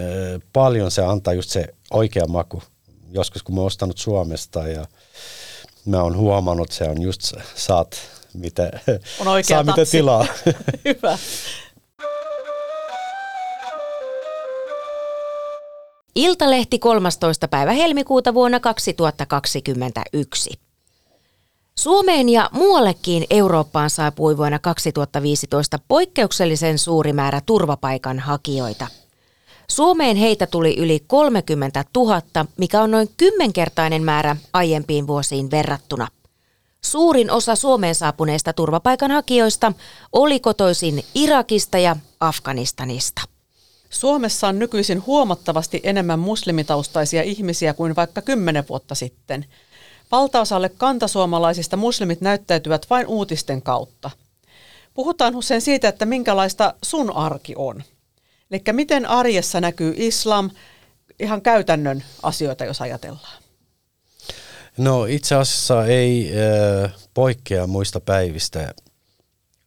paljon 0.54 0.92
se 0.92 1.02
antaa 1.06 1.34
just 1.34 1.50
se 1.50 1.68
oikea 1.92 2.28
maku. 2.28 2.64
Joskus 3.12 3.44
kun 3.44 3.56
mä 3.56 3.62
oon 3.62 3.68
ostanut 3.68 3.98
Suomesta 3.98 4.68
ja 4.68 4.86
mä 5.86 6.04
oon 6.04 6.18
huomannut, 6.18 6.72
se 6.72 6.84
on 6.84 7.02
just 7.02 7.34
saat 7.56 7.98
mitä, 8.34 8.72
On 9.20 9.28
oikea 9.28 9.56
saa 9.56 9.64
mitä 9.64 9.76
tatsi. 9.76 9.98
tilaa. 9.98 10.26
Hyvä. 10.86 11.18
Iltalehti 16.16 16.80
13. 16.80 17.48
päivä 17.48 17.72
helmikuuta 17.72 18.34
vuonna 18.34 18.60
2021. 18.60 20.60
Suomeen 21.78 22.30
ja 22.30 22.50
muuallekin 22.52 23.26
Eurooppaan 23.30 23.90
saapui 23.90 24.38
vuonna 24.38 24.60
2015 24.60 25.80
poikkeuksellisen 25.88 26.80
suuri 26.80 27.14
määrä 27.14 27.42
turvapaikanhakijoita. 27.46 28.88
Suomeen 29.70 30.18
heitä 30.18 30.48
tuli 30.48 30.78
yli 30.78 31.04
30 31.08 31.86
000, 31.96 32.22
mikä 32.58 32.82
on 32.82 32.92
noin 32.92 33.10
kymmenkertainen 33.18 34.04
määrä 34.04 34.36
aiempiin 34.54 35.08
vuosiin 35.08 35.52
verrattuna. 35.52 36.08
Suurin 36.86 37.32
osa 37.32 37.56
Suomeen 37.56 37.96
saapuneista 37.96 38.54
turvapaikanhakijoista 38.54 39.74
oli 40.14 40.40
kotoisin 40.40 41.04
Irakista 41.16 41.78
ja 41.78 41.96
Afganistanista. 42.20 43.31
Suomessa 43.92 44.48
on 44.48 44.60
nykyisin 44.60 45.06
huomattavasti 45.06 45.80
enemmän 45.84 46.20
muslimitaustaisia 46.20 47.24
ihmisiä 47.24 47.74
kuin 47.74 47.96
vaikka 47.96 48.22
kymmenen 48.22 48.68
vuotta 48.70 48.96
sitten. 48.96 49.46
Valtaosalle 50.12 50.70
kantasuomalaisista 50.70 51.78
muslimit 51.78 52.22
näyttäytyvät 52.22 52.90
vain 52.90 53.08
uutisten 53.08 53.62
kautta. 53.62 54.12
Puhutaan 54.94 55.36
usein 55.36 55.62
siitä, 55.62 55.88
että 55.88 56.06
minkälaista 56.06 56.74
sun 56.84 57.16
arki 57.16 57.54
on. 57.56 57.84
Eli 58.52 58.62
miten 58.72 59.06
arjessa 59.06 59.62
näkyy 59.62 59.94
islam, 59.98 60.50
ihan 61.20 61.42
käytännön 61.42 62.04
asioita, 62.24 62.66
jos 62.66 62.82
ajatellaan. 62.82 63.42
No 64.78 65.06
itse 65.06 65.36
asiassa 65.36 65.86
ei 65.86 66.32
äh, 66.84 66.94
poikkea 67.14 67.68
muista 67.68 68.00
päivistä, 68.00 68.74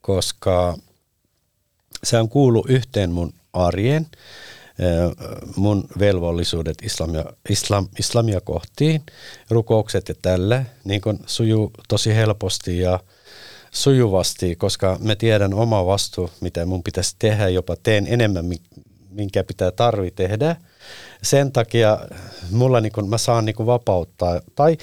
koska 0.00 0.76
se 2.04 2.18
on 2.18 2.28
kuulu 2.28 2.64
yhteen 2.68 3.10
mun 3.10 3.34
arjen, 3.54 4.06
mun 5.56 5.84
velvollisuudet 5.98 6.76
islamia, 6.82 7.24
islam, 7.48 7.88
islamia 7.98 8.40
kohtiin, 8.40 9.02
rukoukset 9.50 10.08
ja 10.08 10.14
tälle, 10.22 10.66
niin 10.84 11.00
kun 11.00 11.18
sujuu 11.26 11.70
tosi 11.88 12.14
helposti 12.14 12.78
ja 12.78 13.00
sujuvasti, 13.70 14.56
koska 14.56 14.98
mä 15.00 15.16
tiedän 15.16 15.54
oma 15.54 15.86
vastuu, 15.86 16.30
mitä 16.40 16.66
mun 16.66 16.82
pitäisi 16.82 17.16
tehdä, 17.18 17.48
jopa 17.48 17.76
teen 17.82 18.06
enemmän, 18.08 18.44
mi- 18.44 18.84
minkä 19.10 19.44
pitää 19.44 19.70
tarvi 19.70 20.10
tehdä. 20.10 20.56
Sen 21.22 21.52
takia 21.52 21.98
mulla 22.50 22.80
niin 22.80 22.92
kun, 22.92 23.08
mä 23.08 23.18
saan 23.18 23.44
niin 23.44 23.56
kun 23.56 23.66
vapauttaa. 23.66 24.40
Tai 24.54 24.76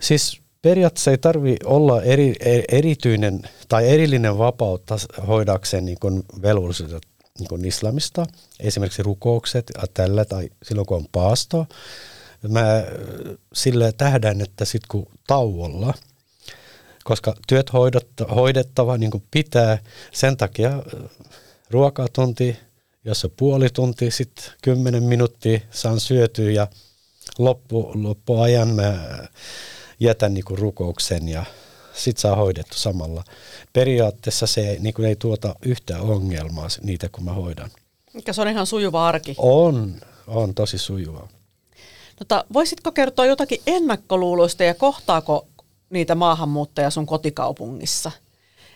siis 0.00 0.40
periaatteessa 0.62 1.10
ei 1.10 1.18
tarvi 1.18 1.56
olla 1.64 2.02
eri, 2.02 2.34
e- 2.40 2.76
erityinen 2.76 3.42
tai 3.68 3.88
erillinen 3.88 4.38
vapautta 4.38 4.96
hoidakseen 5.26 5.84
niin 5.84 5.98
velvollisuudet 6.42 7.09
niin 7.40 7.48
kun 7.48 7.64
islamista. 7.64 8.26
Esimerkiksi 8.60 9.02
rukoukset 9.02 9.70
ja 9.76 9.86
tällä 9.94 10.24
tai 10.24 10.50
silloin 10.62 10.86
kun 10.86 10.96
on 10.96 11.06
paasto. 11.12 11.66
Mä 12.48 12.76
äh, 12.76 12.84
sille 13.52 13.92
tähdän, 13.92 14.40
että 14.40 14.64
sit 14.64 14.82
kun 14.86 15.06
tauolla– 15.26 15.94
koska 17.04 17.34
työt 17.48 17.72
hoidotta, 17.72 18.24
hoidettava 18.24 18.98
niin 18.98 19.10
kuin 19.10 19.24
pitää. 19.30 19.78
Sen 20.12 20.36
takia 20.36 20.68
äh, 20.68 21.10
ruokatunti, 21.70 22.56
jos 23.04 23.24
on 23.24 23.30
puoli 23.36 23.70
tuntia, 23.70 24.10
sitten 24.10 24.44
kymmenen 24.62 25.02
minuuttia 25.02 25.60
saan 25.70 26.00
syötyä 26.00 26.50
ja 26.50 26.66
loppu, 27.38 27.92
loppuajan 27.94 28.68
mä 28.68 29.18
jätän 30.00 30.34
niin 30.34 30.44
kuin 30.44 30.58
rukouksen 30.58 31.28
ja 31.28 31.44
sitten 31.94 32.20
saa 32.20 32.36
hoidettu 32.36 32.78
samalla. 32.78 33.24
Periaatteessa 33.72 34.46
se 34.46 34.76
niin 34.80 34.94
kuin 34.94 35.08
ei 35.08 35.16
tuota 35.16 35.54
yhtään 35.62 36.00
ongelmaa 36.00 36.68
niitä, 36.82 37.08
kun 37.08 37.24
mä 37.24 37.32
hoidan. 37.32 37.70
Mikä 38.12 38.32
se 38.32 38.42
on 38.42 38.48
ihan 38.48 38.66
sujuva 38.66 39.08
arki. 39.08 39.34
On, 39.38 39.94
on 40.26 40.54
tosi 40.54 40.78
sujuvaa. 40.78 41.28
Tota, 42.16 42.44
voisitko 42.52 42.92
kertoa 42.92 43.26
jotakin 43.26 43.60
ennakkoluuloista 43.66 44.64
ja 44.64 44.74
kohtaako 44.74 45.46
niitä 45.90 46.14
maahanmuuttajia 46.14 46.90
sun 46.90 47.06
kotikaupungissa? 47.06 48.12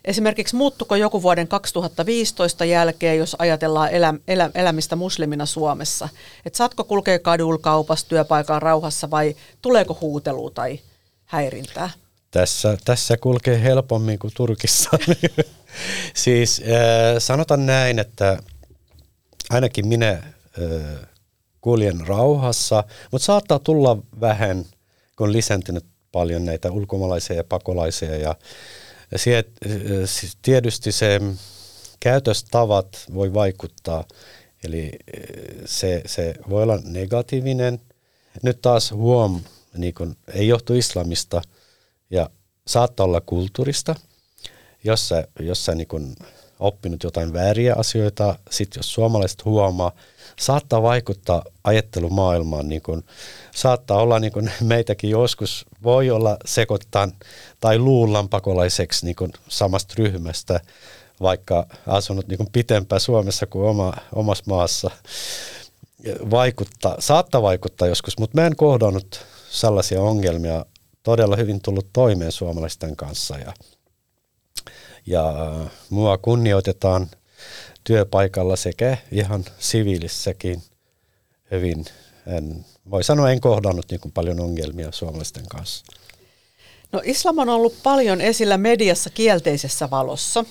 Esimerkiksi 0.05 0.57
muuttuko 0.57 0.97
joku 0.97 1.23
vuoden 1.23 1.49
2015 1.49 2.65
jälkeen, 2.65 3.19
jos 3.19 3.37
ajatellaan 3.39 3.91
elä, 3.91 4.15
elä, 4.29 4.51
elämistä 4.55 4.97
muslimina 4.97 5.47
Suomessa? 5.47 6.09
Et 6.47 6.55
saatko 6.55 6.85
kulkea 6.85 7.19
kadulla 7.19 7.59
kaupassa 7.59 8.09
työpaikan 8.09 8.63
rauhassa 8.63 9.11
vai 9.11 9.37
tuleeko 9.63 9.99
huutelua 10.01 10.51
tai 10.51 10.81
häirintää? 11.25 11.91
Tässä, 12.35 12.79
tässä 12.85 13.17
kulkee 13.17 13.63
helpommin 13.63 14.19
kuin 14.19 14.33
Turkissa. 14.37 14.91
siis 16.25 16.61
äh, 16.61 17.15
sanotaan 17.19 17.67
näin, 17.67 17.99
että 17.99 18.39
ainakin 19.51 19.89
minä 19.89 20.11
äh, 20.11 21.09
kuljen 21.61 22.07
rauhassa, 22.07 22.85
mutta 23.11 23.25
saattaa 23.25 23.59
tulla 23.59 23.99
vähän, 24.21 24.65
kun 25.17 25.27
on 25.27 25.33
lisääntynyt 25.33 25.85
paljon 26.13 26.45
näitä 26.45 26.71
ulkomaalaisia 26.71 27.37
ja 27.37 27.45
pakolaisia. 27.45 28.17
Ja, 28.17 28.31
äh, 28.31 29.45
siis 30.05 30.39
tietysti 30.43 30.93
se 30.93 31.21
käytöstavat 32.01 33.05
voi 33.15 33.35
vaikuttaa, 33.35 34.05
eli 34.65 34.93
se, 35.65 36.03
se 36.07 36.35
voi 36.51 36.63
olla 36.63 36.79
negatiivinen. 36.85 37.81
Nyt 38.43 38.63
taas 38.63 38.91
huom, 38.91 39.41
niin 39.77 39.95
kun, 39.95 40.17
ei 40.35 40.49
johtu 40.49 40.75
islamista 40.75 41.43
ja 42.15 42.31
saattaa 42.67 43.07
olla 43.07 43.21
kulttuurista, 43.21 43.95
jos 44.85 45.09
sä, 45.09 45.29
jos 45.41 45.65
sä 45.65 45.75
niin 45.75 45.89
kun 45.89 46.15
oppinut 46.61 47.03
jotain 47.03 47.33
vääriä 47.33 47.75
asioita, 47.79 48.39
sitten 48.51 48.79
jos 48.79 48.93
suomalaiset 48.93 49.45
huomaa, 49.45 49.93
saattaa 50.39 50.83
vaikuttaa 50.83 51.45
ajattelumaailmaan, 51.65 52.69
niin 52.69 52.83
kun, 52.83 53.05
saattaa 53.55 54.03
olla 54.03 54.19
niin 54.19 54.33
kun 54.33 54.51
meitäkin 54.61 55.11
joskus 55.11 55.67
voi 55.83 56.11
olla 56.11 56.37
sekoittaa 56.45 57.09
tai 57.61 57.79
luullaan 57.79 58.29
pakolaiseksi 58.29 59.07
niin 59.07 59.17
kun 59.17 59.33
samasta 59.49 59.95
ryhmästä, 59.99 60.61
vaikka 61.21 61.67
asunut 61.87 62.29
niin 62.29 62.53
pitempään 62.53 63.01
Suomessa 63.01 63.47
kuin 63.47 63.69
oma, 63.69 63.93
omassa 64.15 64.45
maassa. 64.47 64.91
Vaikuttaa, 66.31 66.97
saattaa 66.99 67.43
vaikuttaa 67.43 67.89
joskus, 67.89 68.19
mutta 68.19 68.41
mä 68.41 68.47
en 68.47 68.57
kohdannut 68.57 69.21
sellaisia 69.51 70.01
ongelmia, 70.01 70.65
todella 71.05 71.37
hyvin 71.37 71.61
tullut 71.63 71.87
toimeen 71.93 72.33
suomalaisten 72.33 72.97
kanssa 72.97 73.39
ja, 73.39 73.53
ja 75.07 75.35
mua 75.91 76.19
kunnioitetaan 76.19 77.11
työpaikalla 77.85 78.57
sekä 78.57 78.97
ihan 79.13 79.45
siviilissäkin 79.59 80.63
hyvin. 81.51 81.85
En, 82.27 82.65
voi 82.91 83.05
sanoa, 83.05 83.31
en 83.31 83.41
kohdannut 83.41 83.87
niin 83.91 84.13
paljon 84.15 84.41
ongelmia 84.41 84.93
suomalaisten 84.93 85.47
kanssa. 85.49 85.85
No 86.93 87.01
islam 87.05 87.39
on 87.39 87.49
ollut 87.49 87.83
paljon 87.83 88.21
esillä 88.21 88.59
mediassa 88.59 89.11
kielteisessä 89.11 89.91
valossa. 89.91 90.45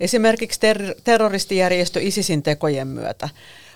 Esimerkiksi 0.00 0.60
ter- 0.60 0.94
terroristijärjestö 1.04 2.00
ISISin 2.00 2.42
tekojen 2.42 2.88
myötä. 2.88 3.28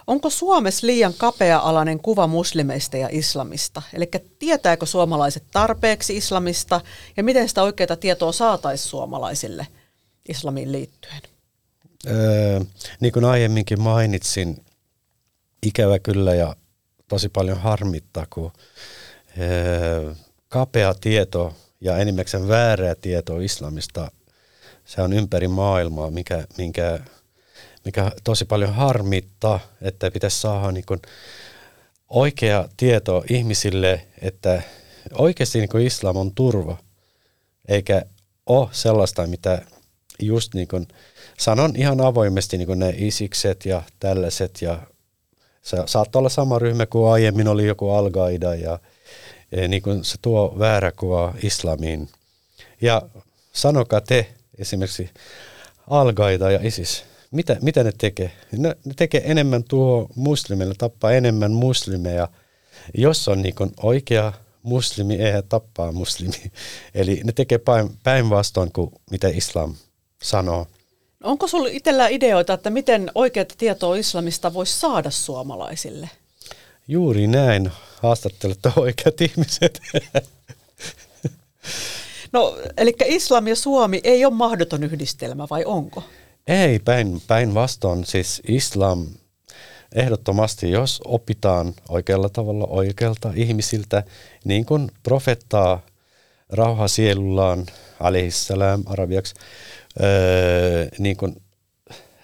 Onko 0.07 0.31
Suomessa 0.31 0.87
liian 0.87 1.15
kapea-alainen 1.15 1.99
kuva 1.99 2.27
muslimeista 2.27 2.97
ja 2.97 3.09
islamista? 3.11 3.83
Eli 3.93 4.11
tietääkö 4.39 4.87
suomalaiset 4.87 5.45
tarpeeksi 5.51 6.17
islamista 6.17 6.81
ja 7.17 7.23
miten 7.23 7.49
sitä 7.49 7.63
oikeaa 7.63 7.97
tietoa 7.97 8.33
saataisiin 8.33 8.91
suomalaisille 8.91 9.67
islamiin 10.29 10.73
liittyen? 10.73 11.23
Öö, 12.07 12.61
niin 13.01 13.13
kuin 13.13 13.25
aiemminkin 13.25 13.81
mainitsin, 13.81 14.65
ikävä 15.63 15.99
kyllä 15.99 16.35
ja 16.35 16.57
tosi 17.09 17.29
paljon 17.29 17.59
harmittaa, 17.59 18.27
kun 18.31 18.53
öö, 19.41 20.15
kapea 20.49 20.95
tieto 20.95 21.55
ja 21.81 21.97
enimmäkseen 21.97 22.49
väärää 22.49 22.95
tietoa 22.95 23.41
islamista, 23.41 24.11
se 24.85 25.03
on 25.03 25.13
ympäri 25.13 25.49
maailmaa, 25.49 26.11
mikä, 26.11 26.45
minkä, 26.59 26.99
mikä 27.85 28.13
tosi 28.25 28.45
paljon 28.45 28.75
harmittaa, 28.75 29.61
että 29.83 30.11
pitäisi 30.11 30.41
saada 30.41 30.73
niin 30.73 30.87
kuin 30.87 31.03
oikea 32.09 32.69
tieto 32.77 33.25
ihmisille, 33.31 34.07
että 34.23 34.63
oikeasti 35.13 35.59
niin 35.59 35.69
kuin 35.69 35.87
islam 35.87 36.17
on 36.17 36.35
turva, 36.35 36.77
eikä 37.69 38.03
ole 38.47 38.69
sellaista, 38.73 39.27
mitä 39.27 39.63
just 40.19 40.55
niin 40.55 40.69
kuin 40.69 40.89
sanon 41.39 41.77
ihan 41.77 42.01
avoimesti 42.01 42.59
niin 42.59 42.67
kuin 42.67 42.79
ne 42.79 42.95
isikset 42.97 43.67
ja 43.67 43.83
tällaiset 44.01 44.63
ja 44.63 44.79
se 45.63 45.77
saattaa 45.87 46.21
olla 46.21 46.29
sama 46.29 46.59
ryhmä 46.59 46.87
kuin 46.87 47.13
aiemmin 47.13 47.49
oli 47.49 47.67
joku 47.67 47.91
al 47.91 48.11
ja 48.61 48.79
e, 49.53 49.69
niin 49.69 49.83
kuin 49.83 50.05
se 50.05 50.17
tuo 50.23 50.55
väärä 50.59 50.93
kuva 50.93 51.35
islamiin. 51.43 52.09
Ja 52.81 53.03
sanokaa 53.53 54.01
te 54.01 54.33
esimerkiksi 54.59 55.11
al 55.91 56.13
ja 56.53 56.61
ISIS, 56.63 57.05
mitä, 57.33 57.57
mitä 57.61 57.85
ne 57.85 57.93
tekee? 57.99 58.33
Ne, 58.53 58.77
ne 58.85 58.95
tekee 58.97 59.23
enemmän 59.25 59.65
tuo 59.65 60.09
muslimeille, 60.15 60.75
tappaa 60.79 61.13
enemmän 61.13 61.53
muslimeja. 61.53 62.29
Jos 62.95 63.29
on 63.29 63.43
niin 63.43 63.55
oikea 63.83 64.33
muslimi, 64.63 65.15
ei 65.15 65.43
tappaa 65.49 65.93
muslimi. 65.93 66.35
Eli 66.95 67.21
ne 67.25 67.33
tekee 67.33 67.61
päinvastoin 68.03 68.73
kuin 68.73 68.91
mitä 69.11 69.29
islam 69.29 69.75
sanoo. 70.23 70.67
Onko 71.23 71.47
sinulla 71.47 71.69
itsellä 71.73 72.09
ideoita, 72.09 72.53
että 72.53 72.71
miten 72.71 73.11
oikeat 73.15 73.55
tietoa 73.59 73.97
islamista 73.97 74.55
voisi 74.55 74.81
saada 74.81 75.11
suomalaisille? 75.11 76.11
Juuri 76.89 77.27
näin. 77.27 77.71
Haastattelette 78.03 78.73
oikeat 78.81 79.21
ihmiset. 79.21 79.81
No, 82.33 82.59
eli 82.77 82.95
islam 83.07 83.47
ja 83.47 83.57
Suomi 83.57 84.01
ei 84.05 84.25
ole 84.25 84.35
mahdoton 84.35 84.85
yhdistelmä, 84.85 85.47
vai 85.51 85.65
onko? 85.65 86.03
Ei, 86.47 86.79
päin, 86.79 87.23
päinvastoin. 87.27 88.05
Siis 88.05 88.43
islam 88.49 89.07
ehdottomasti, 89.95 90.71
jos 90.71 91.01
opitaan 91.05 91.75
oikealla 91.89 92.29
tavalla 92.29 92.67
oikealta 92.67 93.33
ihmisiltä, 93.35 94.05
niin 94.45 94.67
kuin 94.67 94.91
profettaa 95.03 95.87
rauha 96.51 96.89
sielullaan, 96.89 97.67
alaihissalam 98.01 98.83
arabiaksi, 98.87 99.35
öö, 100.03 100.89
niin 100.99 101.17
kuin 101.17 101.43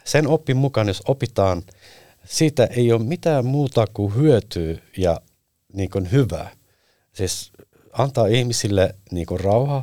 sen 0.04 0.26
oppin 0.26 0.56
mukaan, 0.56 0.88
jos 0.88 1.02
opitaan, 1.08 1.62
siitä 2.24 2.64
ei 2.64 2.92
ole 2.92 3.02
mitään 3.02 3.46
muuta 3.46 3.86
kuin 3.94 4.14
hyötyä 4.14 4.78
ja 4.96 5.20
niin 5.72 5.90
kuin 5.90 6.12
hyvää. 6.12 6.50
Siis 7.12 7.52
antaa 7.92 8.26
ihmisille 8.26 8.94
niin 9.10 9.26
kuin 9.26 9.40
rauha 9.40 9.82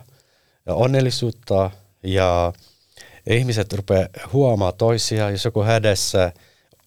ja 0.65 0.73
onnellisuutta 0.73 1.71
ja 2.03 2.53
ihmiset 3.29 3.73
rupeaa 3.73 4.07
huomaa 4.33 4.71
toisia, 4.71 5.29
jos 5.29 5.45
joku 5.45 5.63
hädessä. 5.63 6.31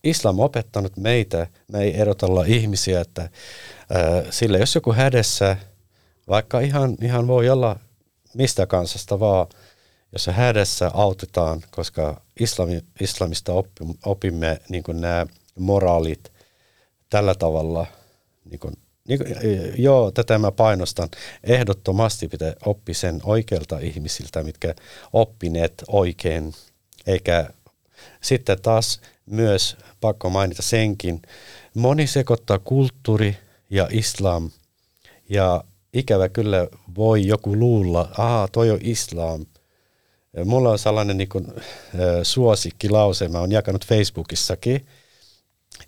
Islam 0.05 0.39
on 0.39 0.45
opettanut 0.45 0.97
meitä, 0.97 1.47
me 1.73 1.83
ei 1.83 2.01
erotella 2.01 2.45
ihmisiä, 2.45 3.01
että 3.01 3.23
äh, 3.23 4.61
jos 4.61 4.75
joku 4.75 4.93
hädessä, 4.93 5.57
vaikka 6.29 6.61
ihan, 6.61 6.97
ihan 7.03 7.27
voi 7.27 7.51
olla 7.51 7.77
mistä 8.35 8.67
kansasta 8.67 9.21
vaan, 9.21 9.47
jos 10.13 10.25
se 10.25 10.33
hädessä 10.33 10.91
autetaan, 10.95 11.63
koska 11.71 12.21
islami, 12.41 12.81
islamista 13.01 13.53
opimme 14.05 14.61
niin 14.69 14.85
nämä 14.93 15.27
moraalit 15.59 16.33
tällä 17.11 17.35
tavalla 17.35 17.87
niin 18.45 18.61
kuin 18.61 18.75
joo, 19.77 20.11
tätä 20.11 20.39
mä 20.39 20.53
painostan. 20.53 21.09
Ehdottomasti 21.45 22.29
pitää 22.29 22.53
oppia 22.65 22.95
sen 22.95 23.21
oikeilta 23.25 23.79
ihmisiltä, 23.79 24.43
mitkä 24.43 24.75
oppineet 25.13 25.85
oikein. 25.89 26.55
Eikä 27.07 27.51
sitten 28.21 28.63
taas 28.63 29.01
myös 29.27 29.77
pakko 30.01 30.31
mainita 30.31 30.63
senkin, 30.63 31.23
moni 31.75 32.07
sekoittaa 32.07 32.59
kulttuuri 32.59 33.37
ja 33.71 33.89
islam. 33.91 34.51
Ja 35.29 35.65
ikävä 35.93 36.29
kyllä 36.29 36.69
voi 36.97 37.27
joku 37.27 37.57
luulla, 37.57 38.09
aha, 38.19 38.49
toi 38.53 38.71
on 38.71 38.79
islam. 38.83 39.47
Mulla 40.45 40.71
on 40.71 40.79
sellainen 40.79 41.19
niin 41.19 41.29
kuin, 41.29 41.47
suosikkilause, 42.23 43.29
mä 43.29 43.41
oon 43.41 43.53
jakanut 43.53 43.87
Facebookissakin. 43.87 44.87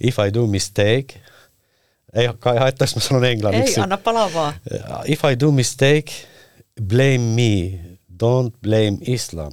If 0.01 0.17
I 0.29 0.35
do 0.35 0.47
mistake, 0.47 1.21
ei 2.15 2.29
kai 2.39 2.59
haittaa, 2.59 2.85
jos 2.85 2.95
mä 2.97 3.01
sanon 3.03 3.25
englanniksi. 3.25 3.81
Ei, 3.81 3.83
anna 3.83 3.97
palaa 3.97 4.35
vaan. 4.35 4.55
Uh, 4.75 4.81
if 5.05 5.21
I 5.33 5.41
do 5.41 5.51
mistake, 5.51 6.13
blame 6.83 7.19
me. 7.19 7.81
Don't 8.13 8.59
blame 8.63 8.99
Islam. 9.01 9.53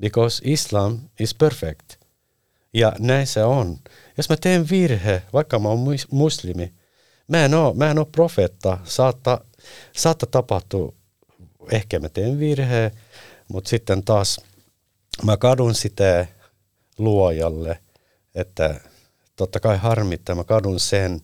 Because 0.00 0.42
Islam 0.44 0.98
is 1.20 1.34
perfect. 1.34 1.92
Ja 2.74 2.92
näin 2.98 3.26
se 3.26 3.44
on. 3.44 3.76
Jos 4.16 4.28
mä 4.28 4.36
teen 4.36 4.70
virhe, 4.70 5.22
vaikka 5.32 5.58
mä 5.58 5.68
oon 5.68 5.96
muslimi, 6.10 6.74
mä 7.28 7.44
en 7.44 7.54
oo, 7.54 7.74
mä 7.74 7.90
en 7.90 7.98
oo 7.98 8.04
profeetta. 8.04 8.78
Saattaa, 8.84 9.40
saattaa 9.96 10.28
tapahtua, 10.30 10.92
ehkä 11.72 11.98
mä 11.98 12.08
teen 12.08 12.38
virhe, 12.38 12.90
mutta 13.48 13.70
sitten 13.70 14.04
taas 14.04 14.40
mä 15.24 15.36
kadun 15.36 15.74
sitä 15.74 16.26
luojalle, 16.98 17.78
että 18.34 18.80
totta 19.40 19.60
kai 19.60 19.76
harmittaa, 19.76 20.34
mä 20.34 20.44
kadun 20.44 20.80
sen, 20.80 21.20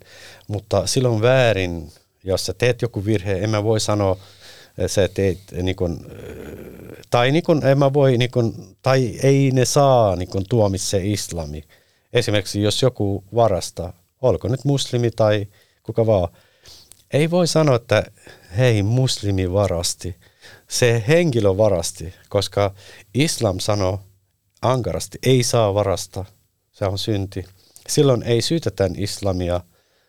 mutta 0.49 0.87
silloin 0.87 1.23
väärin, 1.23 1.93
jos 2.25 2.47
sä 2.47 2.55
teet 2.55 2.83
joku 2.83 3.05
virhe, 3.05 3.39
en 3.39 3.51
mä 3.51 3.65
voi 3.65 3.81
sanoa, 3.81 4.17
sä 4.87 5.09
teet 5.09 5.39
niin 5.63 5.77
kun, 5.77 6.07
tai, 7.11 7.31
niin 7.31 7.43
kun, 7.43 7.67
en 7.67 7.79
mä 7.79 7.93
voi, 7.93 8.19
niin 8.19 8.31
kun, 8.31 8.77
tai 8.83 9.19
ei 9.23 9.51
ne 9.51 9.65
saa 9.65 10.17
niin 10.17 10.29
tuomitse 10.49 11.01
islami. 11.05 11.65
Esimerkiksi 12.13 12.63
jos 12.63 12.83
joku 12.83 13.25
varasta, 13.35 13.93
olko 14.23 14.49
nyt 14.49 14.65
muslimi 14.65 15.11
tai 15.11 15.47
kuka 15.83 16.07
vaan, 16.07 16.29
ei 17.13 17.31
voi 17.31 17.47
sanoa, 17.47 17.77
että 17.77 18.05
hei 18.57 18.83
muslimi 18.83 19.53
varasti. 19.53 20.17
Se 20.69 21.05
henkilö 21.09 21.57
varasti, 21.57 22.15
koska 22.29 22.75
islam 23.15 23.59
sanoo 23.59 24.01
ankarasti, 24.63 25.19
ei 25.23 25.43
saa 25.43 25.75
varasta, 25.75 26.25
se 26.73 26.85
on 26.85 26.99
synti 26.99 27.45
silloin 27.89 28.23
ei 28.23 28.43
syytetä 28.43 28.91
islamia, 28.97 29.61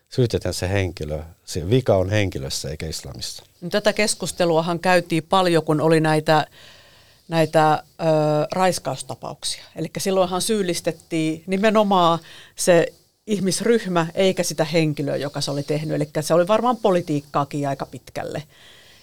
syytetään 0.08 0.54
se 0.54 0.68
henkilö. 0.68 1.22
Se 1.44 1.70
vika 1.70 1.96
on 1.96 2.10
henkilössä 2.10 2.70
eikä 2.70 2.86
islamissa. 2.86 3.44
Tätä 3.70 3.92
keskusteluahan 3.92 4.78
käytiin 4.78 5.22
paljon, 5.22 5.64
kun 5.64 5.80
oli 5.80 6.00
näitä, 6.00 6.46
näitä 7.28 7.72
ö, 7.72 8.04
raiskaustapauksia. 8.52 9.64
Eli 9.76 9.90
silloinhan 9.98 10.42
syyllistettiin 10.42 11.44
nimenomaan 11.46 12.18
se 12.56 12.86
ihmisryhmä 13.26 14.06
eikä 14.14 14.42
sitä 14.42 14.64
henkilöä, 14.64 15.16
joka 15.16 15.40
se 15.40 15.50
oli 15.50 15.62
tehnyt. 15.62 15.96
Eli 15.96 16.08
se 16.20 16.34
oli 16.34 16.48
varmaan 16.48 16.76
politiikkaakin 16.76 17.68
aika 17.68 17.86
pitkälle. 17.86 18.42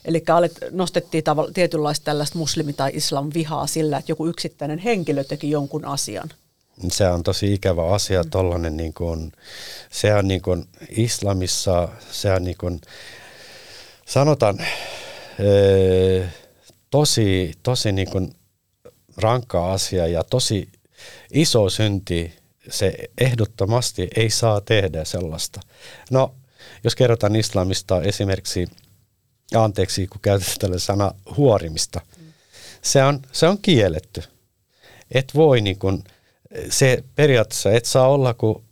Eli 0.05 0.23
nostettiin 0.71 1.23
tavalla, 1.23 1.51
tietynlaista 1.51 2.03
tällaista 2.03 2.39
muslimi- 2.39 2.73
tai 2.73 2.91
islam 2.93 3.29
vihaa 3.33 3.67
sillä, 3.67 3.97
että 3.97 4.11
joku 4.11 4.27
yksittäinen 4.27 4.79
henkilö 4.79 5.23
teki 5.23 5.51
jonkun 5.51 5.85
asian– 5.85 6.29
se 6.91 7.07
on 7.07 7.23
tosi 7.23 7.53
ikävä 7.53 7.93
asia, 7.93 8.23
mm. 8.23 8.29
tollanen 8.29 8.77
niin 8.77 8.93
kuin, 8.93 9.31
se 9.91 10.13
on 10.13 10.27
niin 10.27 10.41
kuin 10.41 10.65
islamissa, 10.89 11.89
se 12.11 12.31
on 12.31 12.43
niin 12.43 12.57
kuin, 12.57 12.81
sanotaan, 14.05 14.59
ee, 15.39 16.29
tosi, 16.89 17.53
tosi 17.63 17.91
niin 17.91 18.09
kuin 18.09 18.35
rankka 19.17 19.73
asia 19.73 20.07
ja 20.07 20.23
tosi 20.23 20.69
iso 21.33 21.69
synti, 21.69 22.33
se 22.69 22.93
ehdottomasti 23.17 24.07
ei 24.15 24.29
saa 24.29 24.61
tehdä 24.61 25.05
sellaista. 25.05 25.61
No, 26.11 26.35
jos 26.83 26.95
kerrotaan 26.95 27.35
islamista 27.35 28.01
esimerkiksi, 28.01 28.67
anteeksi 29.55 30.07
kun 30.07 30.21
käytetään 30.21 30.57
tällä 30.59 30.79
sana 30.79 31.11
huorimista, 31.37 32.01
se 32.81 33.03
on, 33.03 33.19
se 33.31 33.47
on 33.47 33.57
kielletty. 33.61 34.23
Et 35.11 35.31
voi 35.35 35.61
niin 35.61 35.79
kuin, 35.79 36.03
se 36.69 37.03
periaatteessa 37.15 37.71
et 37.71 37.85
saa 37.85 38.07
olla 38.07 38.33
kuin 38.33 38.63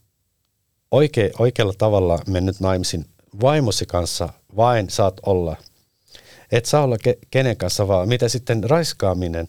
oike, 0.91 1.31
oikealla 1.39 1.73
tavalla 1.77 2.19
mennyt 2.27 2.59
naimisiin 2.59 3.05
vaimosi 3.41 3.85
kanssa, 3.85 4.29
vain 4.55 4.89
saat 4.89 5.19
olla. 5.25 5.55
Et 6.51 6.65
saa 6.65 6.83
olla 6.83 6.97
ke, 6.97 7.17
kenen 7.31 7.57
kanssa 7.57 7.87
vaan. 7.87 8.07
Mitä 8.07 8.29
sitten 8.29 8.63
raiskaaminen 8.63 9.47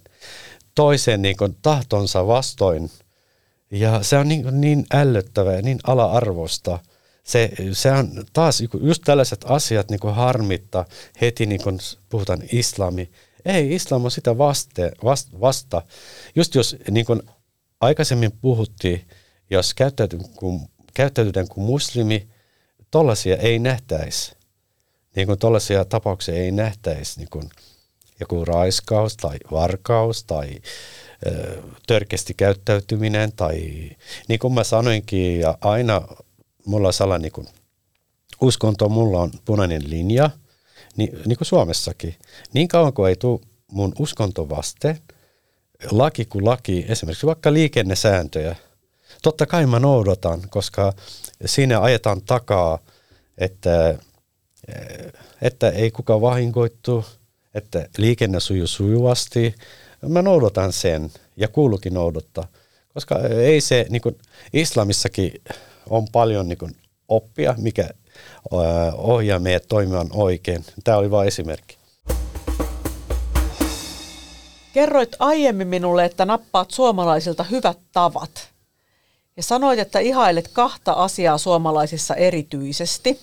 toisen 0.74 1.22
niin 1.22 1.36
kuin, 1.36 1.56
tahtonsa 1.62 2.26
vastoin. 2.26 2.90
Ja 3.70 4.02
se 4.02 4.18
on 4.18 4.28
niin, 4.28 4.60
niin 4.60 4.86
ällöttävä 4.94 5.52
ja 5.52 5.62
niin 5.62 5.78
ala-arvosta. 5.86 6.78
Se, 7.24 7.50
se 7.72 7.92
on 7.92 8.24
taas 8.32 8.62
just 8.80 9.02
tällaiset 9.04 9.44
asiat 9.48 9.90
niin 9.90 10.00
kuin 10.00 10.14
harmitta 10.14 10.84
heti, 11.20 11.46
niin 11.46 11.62
kuin 11.62 11.78
puhutaan 12.08 12.42
islami. 12.52 13.10
Ei, 13.44 13.74
islam 13.74 14.04
on 14.04 14.10
sitä 14.10 14.38
vaste, 14.38 14.92
vasta, 15.04 15.40
vasta. 15.40 15.82
Just 16.34 16.54
jos 16.54 16.76
niin 16.90 17.06
kuin 17.06 17.22
aikaisemmin 17.80 18.32
puhuttiin, 18.32 19.08
jos 19.50 19.74
käyttäytytään 19.74 20.34
kuin, 20.34 20.60
käyttäytytään 20.94 21.48
kuin 21.48 21.64
muslimi, 21.64 22.28
tollaisia 22.90 23.36
ei 23.36 23.58
nähtäisi. 23.58 24.36
Niin 25.16 25.26
kuin 25.26 25.38
tollaisia 25.38 25.84
tapauksia 25.84 26.34
ei 26.34 26.50
nähtäisi 26.52 27.18
niin 27.18 27.28
kuin 27.30 27.50
joku 28.20 28.44
raiskaus 28.44 29.16
tai 29.16 29.36
varkaus 29.50 30.24
tai 30.24 30.50
ö, 31.26 31.62
törkeästi 31.86 32.34
käyttäytyminen 32.34 33.32
tai 33.32 33.60
niin 34.28 34.38
kuin 34.38 34.54
mä 34.54 34.64
sanoinkin, 34.64 35.40
ja 35.40 35.58
aina 35.60 36.02
mulla 36.66 36.88
on 36.88 36.92
sellainen 36.92 37.32
niin 37.36 37.46
uskonto, 38.40 38.88
mulla 38.88 39.20
on 39.20 39.30
punainen 39.44 39.90
linja, 39.90 40.30
niin, 40.96 41.18
niin 41.26 41.38
kuin 41.38 41.46
Suomessakin. 41.46 42.14
Niin 42.52 42.68
kauan 42.68 42.92
kuin 42.92 43.08
ei 43.08 43.16
tule 43.16 43.40
mun 43.70 43.92
uskonto 43.98 44.48
vasten, 44.48 44.98
laki 45.90 46.24
kuin 46.24 46.44
laki, 46.44 46.86
esimerkiksi 46.88 47.26
vaikka 47.26 47.52
liikennesääntöjä, 47.52 48.56
totta 49.22 49.46
kai 49.46 49.66
mä 49.66 49.80
noudatan, 49.80 50.42
koska 50.50 50.92
siinä 51.44 51.80
ajetaan 51.80 52.22
takaa, 52.22 52.78
että, 53.38 53.98
että 55.42 55.70
ei 55.70 55.90
kukaan 55.90 56.20
vahingoittu, 56.20 57.04
että 57.54 57.88
liikenne 57.98 58.40
sujuu 58.40 58.66
sujuvasti. 58.66 59.54
Mä 60.08 60.22
noudatan 60.22 60.72
sen 60.72 61.10
ja 61.36 61.48
kuuluukin 61.48 61.94
noudattaa, 61.94 62.48
koska 62.94 63.18
ei 63.18 63.60
se, 63.60 63.86
niin 63.90 64.02
kuin 64.02 64.18
islamissakin 64.52 65.42
on 65.90 66.06
paljon 66.12 66.48
niin 66.48 66.58
kuin 66.58 66.76
oppia, 67.08 67.54
mikä 67.58 67.88
ohjaa 68.94 69.38
meidät 69.38 69.64
toimimaan 69.68 70.08
oikein. 70.12 70.64
Tämä 70.84 70.98
oli 70.98 71.10
vain 71.10 71.28
esimerkki. 71.28 71.76
Kerroit 74.74 75.16
aiemmin 75.18 75.68
minulle, 75.68 76.04
että 76.04 76.24
nappaat 76.24 76.70
suomalaisilta 76.70 77.44
hyvät 77.44 77.78
tavat. 77.92 78.48
Ja 79.36 79.42
sanoit, 79.42 79.78
että 79.78 79.98
ihailet 79.98 80.48
kahta 80.48 80.92
asiaa 80.92 81.38
suomalaisissa 81.38 82.14
erityisesti. 82.14 83.20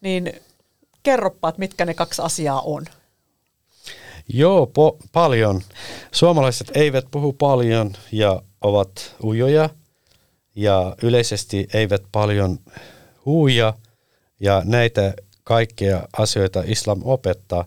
Niin 0.00 0.32
kerropa, 1.02 1.52
mitkä 1.56 1.84
ne 1.84 1.94
kaksi 1.94 2.22
asiaa 2.22 2.60
on. 2.60 2.84
Joo, 4.28 4.66
po- 4.66 5.06
paljon. 5.12 5.60
Suomalaiset 6.12 6.70
eivät 6.74 7.04
puhu 7.10 7.32
paljon 7.32 7.92
ja 8.12 8.42
ovat 8.60 9.16
ujoja 9.24 9.70
ja 10.54 10.96
yleisesti 11.02 11.68
eivät 11.74 12.02
paljon 12.12 12.58
huuja 13.24 13.74
ja 14.40 14.62
näitä 14.64 15.14
kaikkia 15.44 16.08
asioita 16.18 16.62
islam 16.66 17.00
opettaa. 17.04 17.64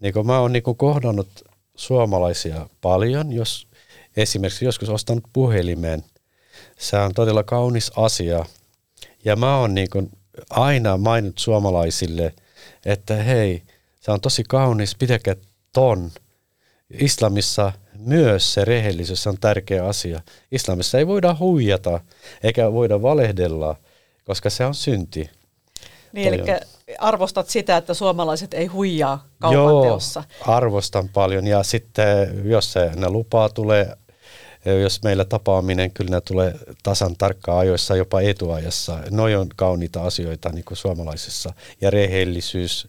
Niin 0.00 0.14
kun 0.14 0.26
mä 0.26 0.38
oon 0.38 0.52
niin 0.52 0.62
kohdannut 0.76 1.47
suomalaisia 1.78 2.68
paljon, 2.80 3.32
jos 3.32 3.68
esimerkiksi 4.16 4.64
joskus 4.64 4.88
ostanut 4.88 5.24
puhelimen. 5.32 6.04
Se 6.78 6.96
on 6.96 7.14
todella 7.14 7.42
kaunis 7.42 7.92
asia. 7.96 8.44
Ja 9.24 9.36
mä 9.36 9.56
oon 9.56 9.74
niin 9.74 9.88
aina 10.50 10.96
mainit 10.96 11.38
suomalaisille, 11.38 12.34
että 12.84 13.14
hei, 13.14 13.62
se 14.00 14.10
on 14.10 14.20
tosi 14.20 14.44
kaunis, 14.48 14.94
pitäkää 14.94 15.34
ton. 15.72 16.10
Islamissa 16.90 17.72
myös 17.98 18.54
se 18.54 18.64
rehellisyys 18.64 19.26
on 19.26 19.38
tärkeä 19.40 19.86
asia. 19.86 20.20
Islamissa 20.52 20.98
ei 20.98 21.06
voida 21.06 21.36
huijata 21.38 22.00
eikä 22.42 22.72
voida 22.72 23.02
valehdella, 23.02 23.76
koska 24.24 24.50
se 24.50 24.64
on 24.64 24.74
synti. 24.74 25.30
Niin, 26.12 26.28
eli 26.28 26.42
arvostat 26.98 27.48
sitä, 27.48 27.76
että 27.76 27.94
suomalaiset 27.94 28.54
ei 28.54 28.66
huijaa 28.66 29.24
kaupan 29.38 29.54
Joo, 29.54 29.82
teossa. 29.82 30.24
arvostan 30.40 31.08
paljon. 31.08 31.46
Ja 31.46 31.62
sitten 31.62 32.42
jos 32.44 32.72
se, 32.72 32.90
ne 32.96 33.10
lupaa 33.10 33.48
tulee, 33.48 33.96
jos 34.82 35.02
meillä 35.02 35.24
tapaaminen, 35.24 35.90
kyllä 35.90 36.10
ne 36.10 36.20
tulee 36.20 36.54
tasan 36.82 37.16
tarkkaan 37.16 37.58
ajoissa, 37.58 37.96
jopa 37.96 38.20
etuajassa. 38.20 38.98
Noi 39.10 39.34
on 39.34 39.46
kauniita 39.56 40.02
asioita 40.02 40.48
niin 40.48 40.64
kuin 40.64 40.78
suomalaisissa. 40.78 41.52
Ja 41.80 41.90
rehellisyys, 41.90 42.88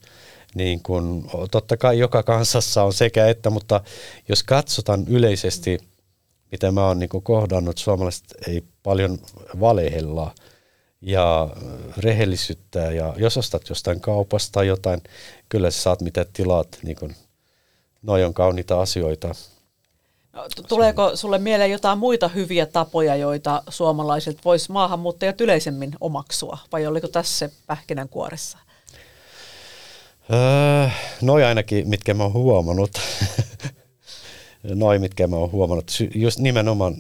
niin 0.56 0.84
kuin, 0.84 1.26
totta 1.52 1.78
kai 1.78 2.00
joka 2.00 2.24
kansassa 2.24 2.84
on 2.84 2.94
sekä 2.94 3.28
että, 3.28 3.50
mutta 3.50 3.82
jos 4.30 4.44
katsotaan 4.44 5.06
yleisesti, 5.08 5.80
mitä 6.52 6.72
mä 6.72 6.88
oon 6.88 7.00
niin 7.00 7.10
kohdannut, 7.24 7.78
suomalaiset 7.78 8.26
ei 8.48 8.64
paljon 8.84 9.18
valehella 9.60 10.34
ja 11.02 11.50
rehellisyyttä 11.98 12.80
ja 12.80 13.14
jos 13.18 13.38
ostat 13.38 13.70
jostain 13.70 14.02
kaupasta 14.02 14.64
jotain, 14.64 15.02
kyllä 15.50 15.72
sä 15.72 15.82
saat 15.82 16.02
mitä 16.02 16.26
tilaat, 16.34 16.68
niin 16.84 16.96
kuin, 16.96 17.16
noi 18.02 18.24
on 18.24 18.34
kauniita 18.34 18.82
asioita. 18.82 19.36
No, 20.34 20.46
tuleeko 20.68 21.16
sulle 21.16 21.38
mieleen 21.38 21.72
jotain 21.72 21.98
muita 21.98 22.28
hyviä 22.28 22.66
tapoja, 22.66 23.16
joita 23.16 23.64
suomalaiset 23.70 24.38
vois 24.46 24.70
maahanmuuttajat 24.70 25.42
yleisemmin 25.42 25.92
omaksua, 26.02 26.58
vai 26.72 26.88
oliko 26.88 27.08
tässä 27.08 27.38
se 27.38 27.54
pähkinänkuoressa? 27.68 28.58
Öö, 30.34 30.90
noi 31.22 31.44
ainakin, 31.44 31.90
mitkä 31.90 32.14
mä 32.14 32.24
oon 32.24 32.34
huomannut. 32.34 32.92
noi, 34.64 35.00
mitkä 35.00 35.28
mä 35.28 35.36
oon 35.36 35.52
huomannut. 35.52 35.92
Just 36.16 36.40
nimenomaan 36.40 36.96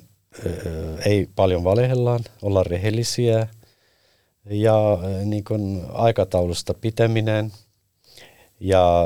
öö, 0.45 0.97
ei 1.05 1.29
paljon 1.35 1.63
valehellaan, 1.63 2.19
olla 2.41 2.63
rehellisiä 2.63 3.47
ja 4.49 4.97
niin 5.25 5.43
kun 5.43 5.85
aikataulusta 5.93 6.73
pitäminen. 6.73 7.51
Ja 8.59 9.05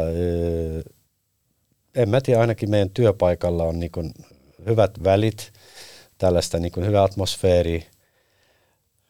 en 1.96 2.10
mä 2.10 2.22
tiedä, 2.22 2.42
ainakin 2.42 2.70
meidän 2.70 2.90
työpaikalla 2.90 3.64
on 3.64 3.80
niin 3.80 3.92
kun 3.92 4.14
hyvät 4.66 4.92
välit, 5.04 5.54
tällaista 6.18 6.60
niin 6.60 6.72
kun 6.72 6.86
hyvä 6.86 7.04
atmosfeeri 7.04 7.86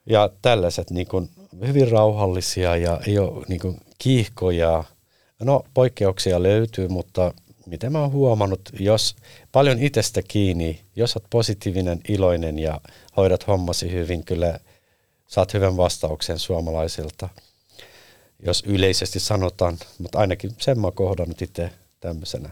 ja 0.06 0.30
tällaiset 0.41 0.91
niin 0.91 1.08
kun 1.08 1.30
hyvin 1.67 1.91
rauhallisia 1.91 2.76
ja 2.76 3.00
ei 3.08 3.19
ole 3.19 3.46
niin 3.48 3.60
kun 3.60 3.78
kiihkoja 3.98 4.84
No 5.43 5.63
poikkeuksia 5.74 6.43
löytyy, 6.43 6.88
mutta 6.88 7.34
mitä 7.65 7.89
mä 7.89 8.02
oon 8.02 8.12
huomannut, 8.12 8.69
jos 8.80 9.15
paljon 9.52 9.80
itsestä 9.80 10.22
kiinni, 10.28 10.82
jos 10.96 11.15
oot 11.15 11.26
positiivinen, 11.30 12.02
iloinen 12.08 12.60
ja 12.60 12.82
hoidat 13.17 13.48
hommasi 13.48 13.91
hyvin, 13.91 14.26
kyllä 14.26 14.60
saat 15.27 15.53
hyvän 15.53 15.77
vastauksen 15.77 16.39
suomalaisilta, 16.39 17.29
jos 18.45 18.63
yleisesti 18.67 19.19
sanotaan, 19.19 19.77
mutta 19.97 20.19
ainakin 20.19 20.55
sen 20.57 20.79
mä 20.79 20.91
kohdannut 20.91 21.41
itse 21.41 21.69
tämmöisenä. 21.99 22.49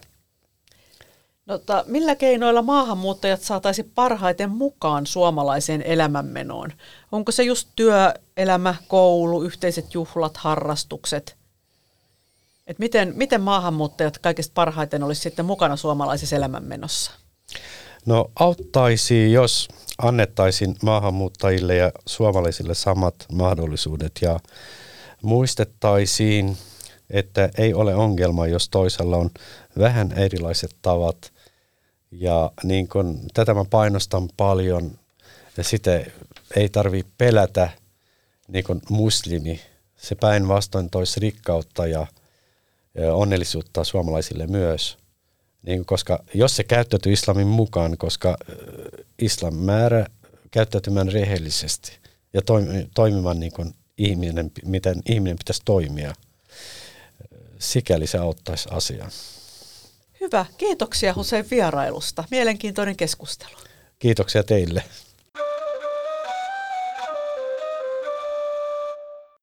No, 1.46 1.58
ta, 1.58 1.84
millä 1.88 2.16
keinoilla 2.16 2.62
maahanmuuttajat 2.62 3.42
saataisiin 3.42 3.92
parhaiten 3.96 4.50
mukaan 4.50 5.08
suomalaiseen 5.08 5.82
elämänmenoon? 5.82 6.74
Onko 7.12 7.32
se 7.32 7.44
just 7.44 7.68
työelämä, 7.76 8.76
koulu, 8.88 9.44
yhteiset 9.44 9.94
juhlat, 9.94 10.38
harrastukset– 10.38 11.36
et 12.72 12.80
miten, 12.80 13.14
miten 13.16 13.42
maahanmuuttajat 13.42 14.18
kaikista 14.18 14.52
parhaiten 14.56 15.04
olisi 15.04 15.22
sitten 15.22 15.46
mukana 15.46 15.76
suomalaisessa 15.76 16.36
elämänmenossa? 16.36 17.12
No 18.06 18.32
auttaisi, 18.40 19.32
jos 19.32 19.68
annettaisiin 19.98 20.76
maahanmuuttajille 20.84 21.76
ja 21.76 21.92
suomalaisille 22.06 22.74
samat 22.74 23.16
mahdollisuudet 23.32 24.12
ja 24.22 24.40
muistettaisiin, 25.22 26.58
että 27.10 27.50
ei 27.58 27.74
ole 27.74 27.96
ongelma, 27.96 28.48
jos 28.48 28.70
toisella 28.70 29.18
on 29.18 29.30
vähän 29.78 30.12
erilaiset 30.12 30.76
tavat. 30.82 31.32
Ja 32.12 32.52
niin 32.64 32.88
kun, 32.88 33.20
tätä 33.34 33.54
mä 33.54 33.66
painostan 33.66 34.30
paljon 34.38 34.92
ja 35.58 35.64
sitä 35.64 36.06
ei 36.56 36.70
tarvi 36.70 37.06
pelätä 37.18 37.70
niin 38.48 38.64
kun 38.64 38.82
muslimi. 38.90 39.62
Se 39.98 40.16
päinvastoin 40.16 40.90
toisi 40.90 41.20
rikkautta 41.20 41.88
ja– 41.88 42.08
onnellisuutta 43.14 43.84
suomalaisille 43.84 44.48
myös. 44.48 44.98
Niin, 45.62 45.86
koska 45.86 46.24
jos 46.34 46.56
se 46.56 46.64
käyttäytyy 46.64 47.14
islamin 47.14 47.48
mukaan, 47.48 47.98
koska 47.98 48.38
islam 49.20 49.56
määrä 49.56 50.06
käyttäytymään 50.52 51.12
rehellisesti 51.12 52.00
ja 52.34 52.42
toimimaan 52.96 53.40
niin 53.40 53.52
kuin 53.52 53.74
ihminen, 53.98 54.52
miten 54.66 55.02
ihminen 55.10 55.38
pitäisi 55.38 55.62
toimia, 55.66 56.14
sikäli 57.60 58.08
se 58.08 58.18
auttaisi 58.18 58.70
asiaa. 58.72 59.10
Hyvä. 60.22 60.46
Kiitoksia 60.58 61.14
Hussein 61.14 61.46
vierailusta. 61.52 62.24
Mielenkiintoinen 62.32 62.98
keskustelu. 62.98 63.56
Kiitoksia 64.00 64.44
teille. 64.44 64.84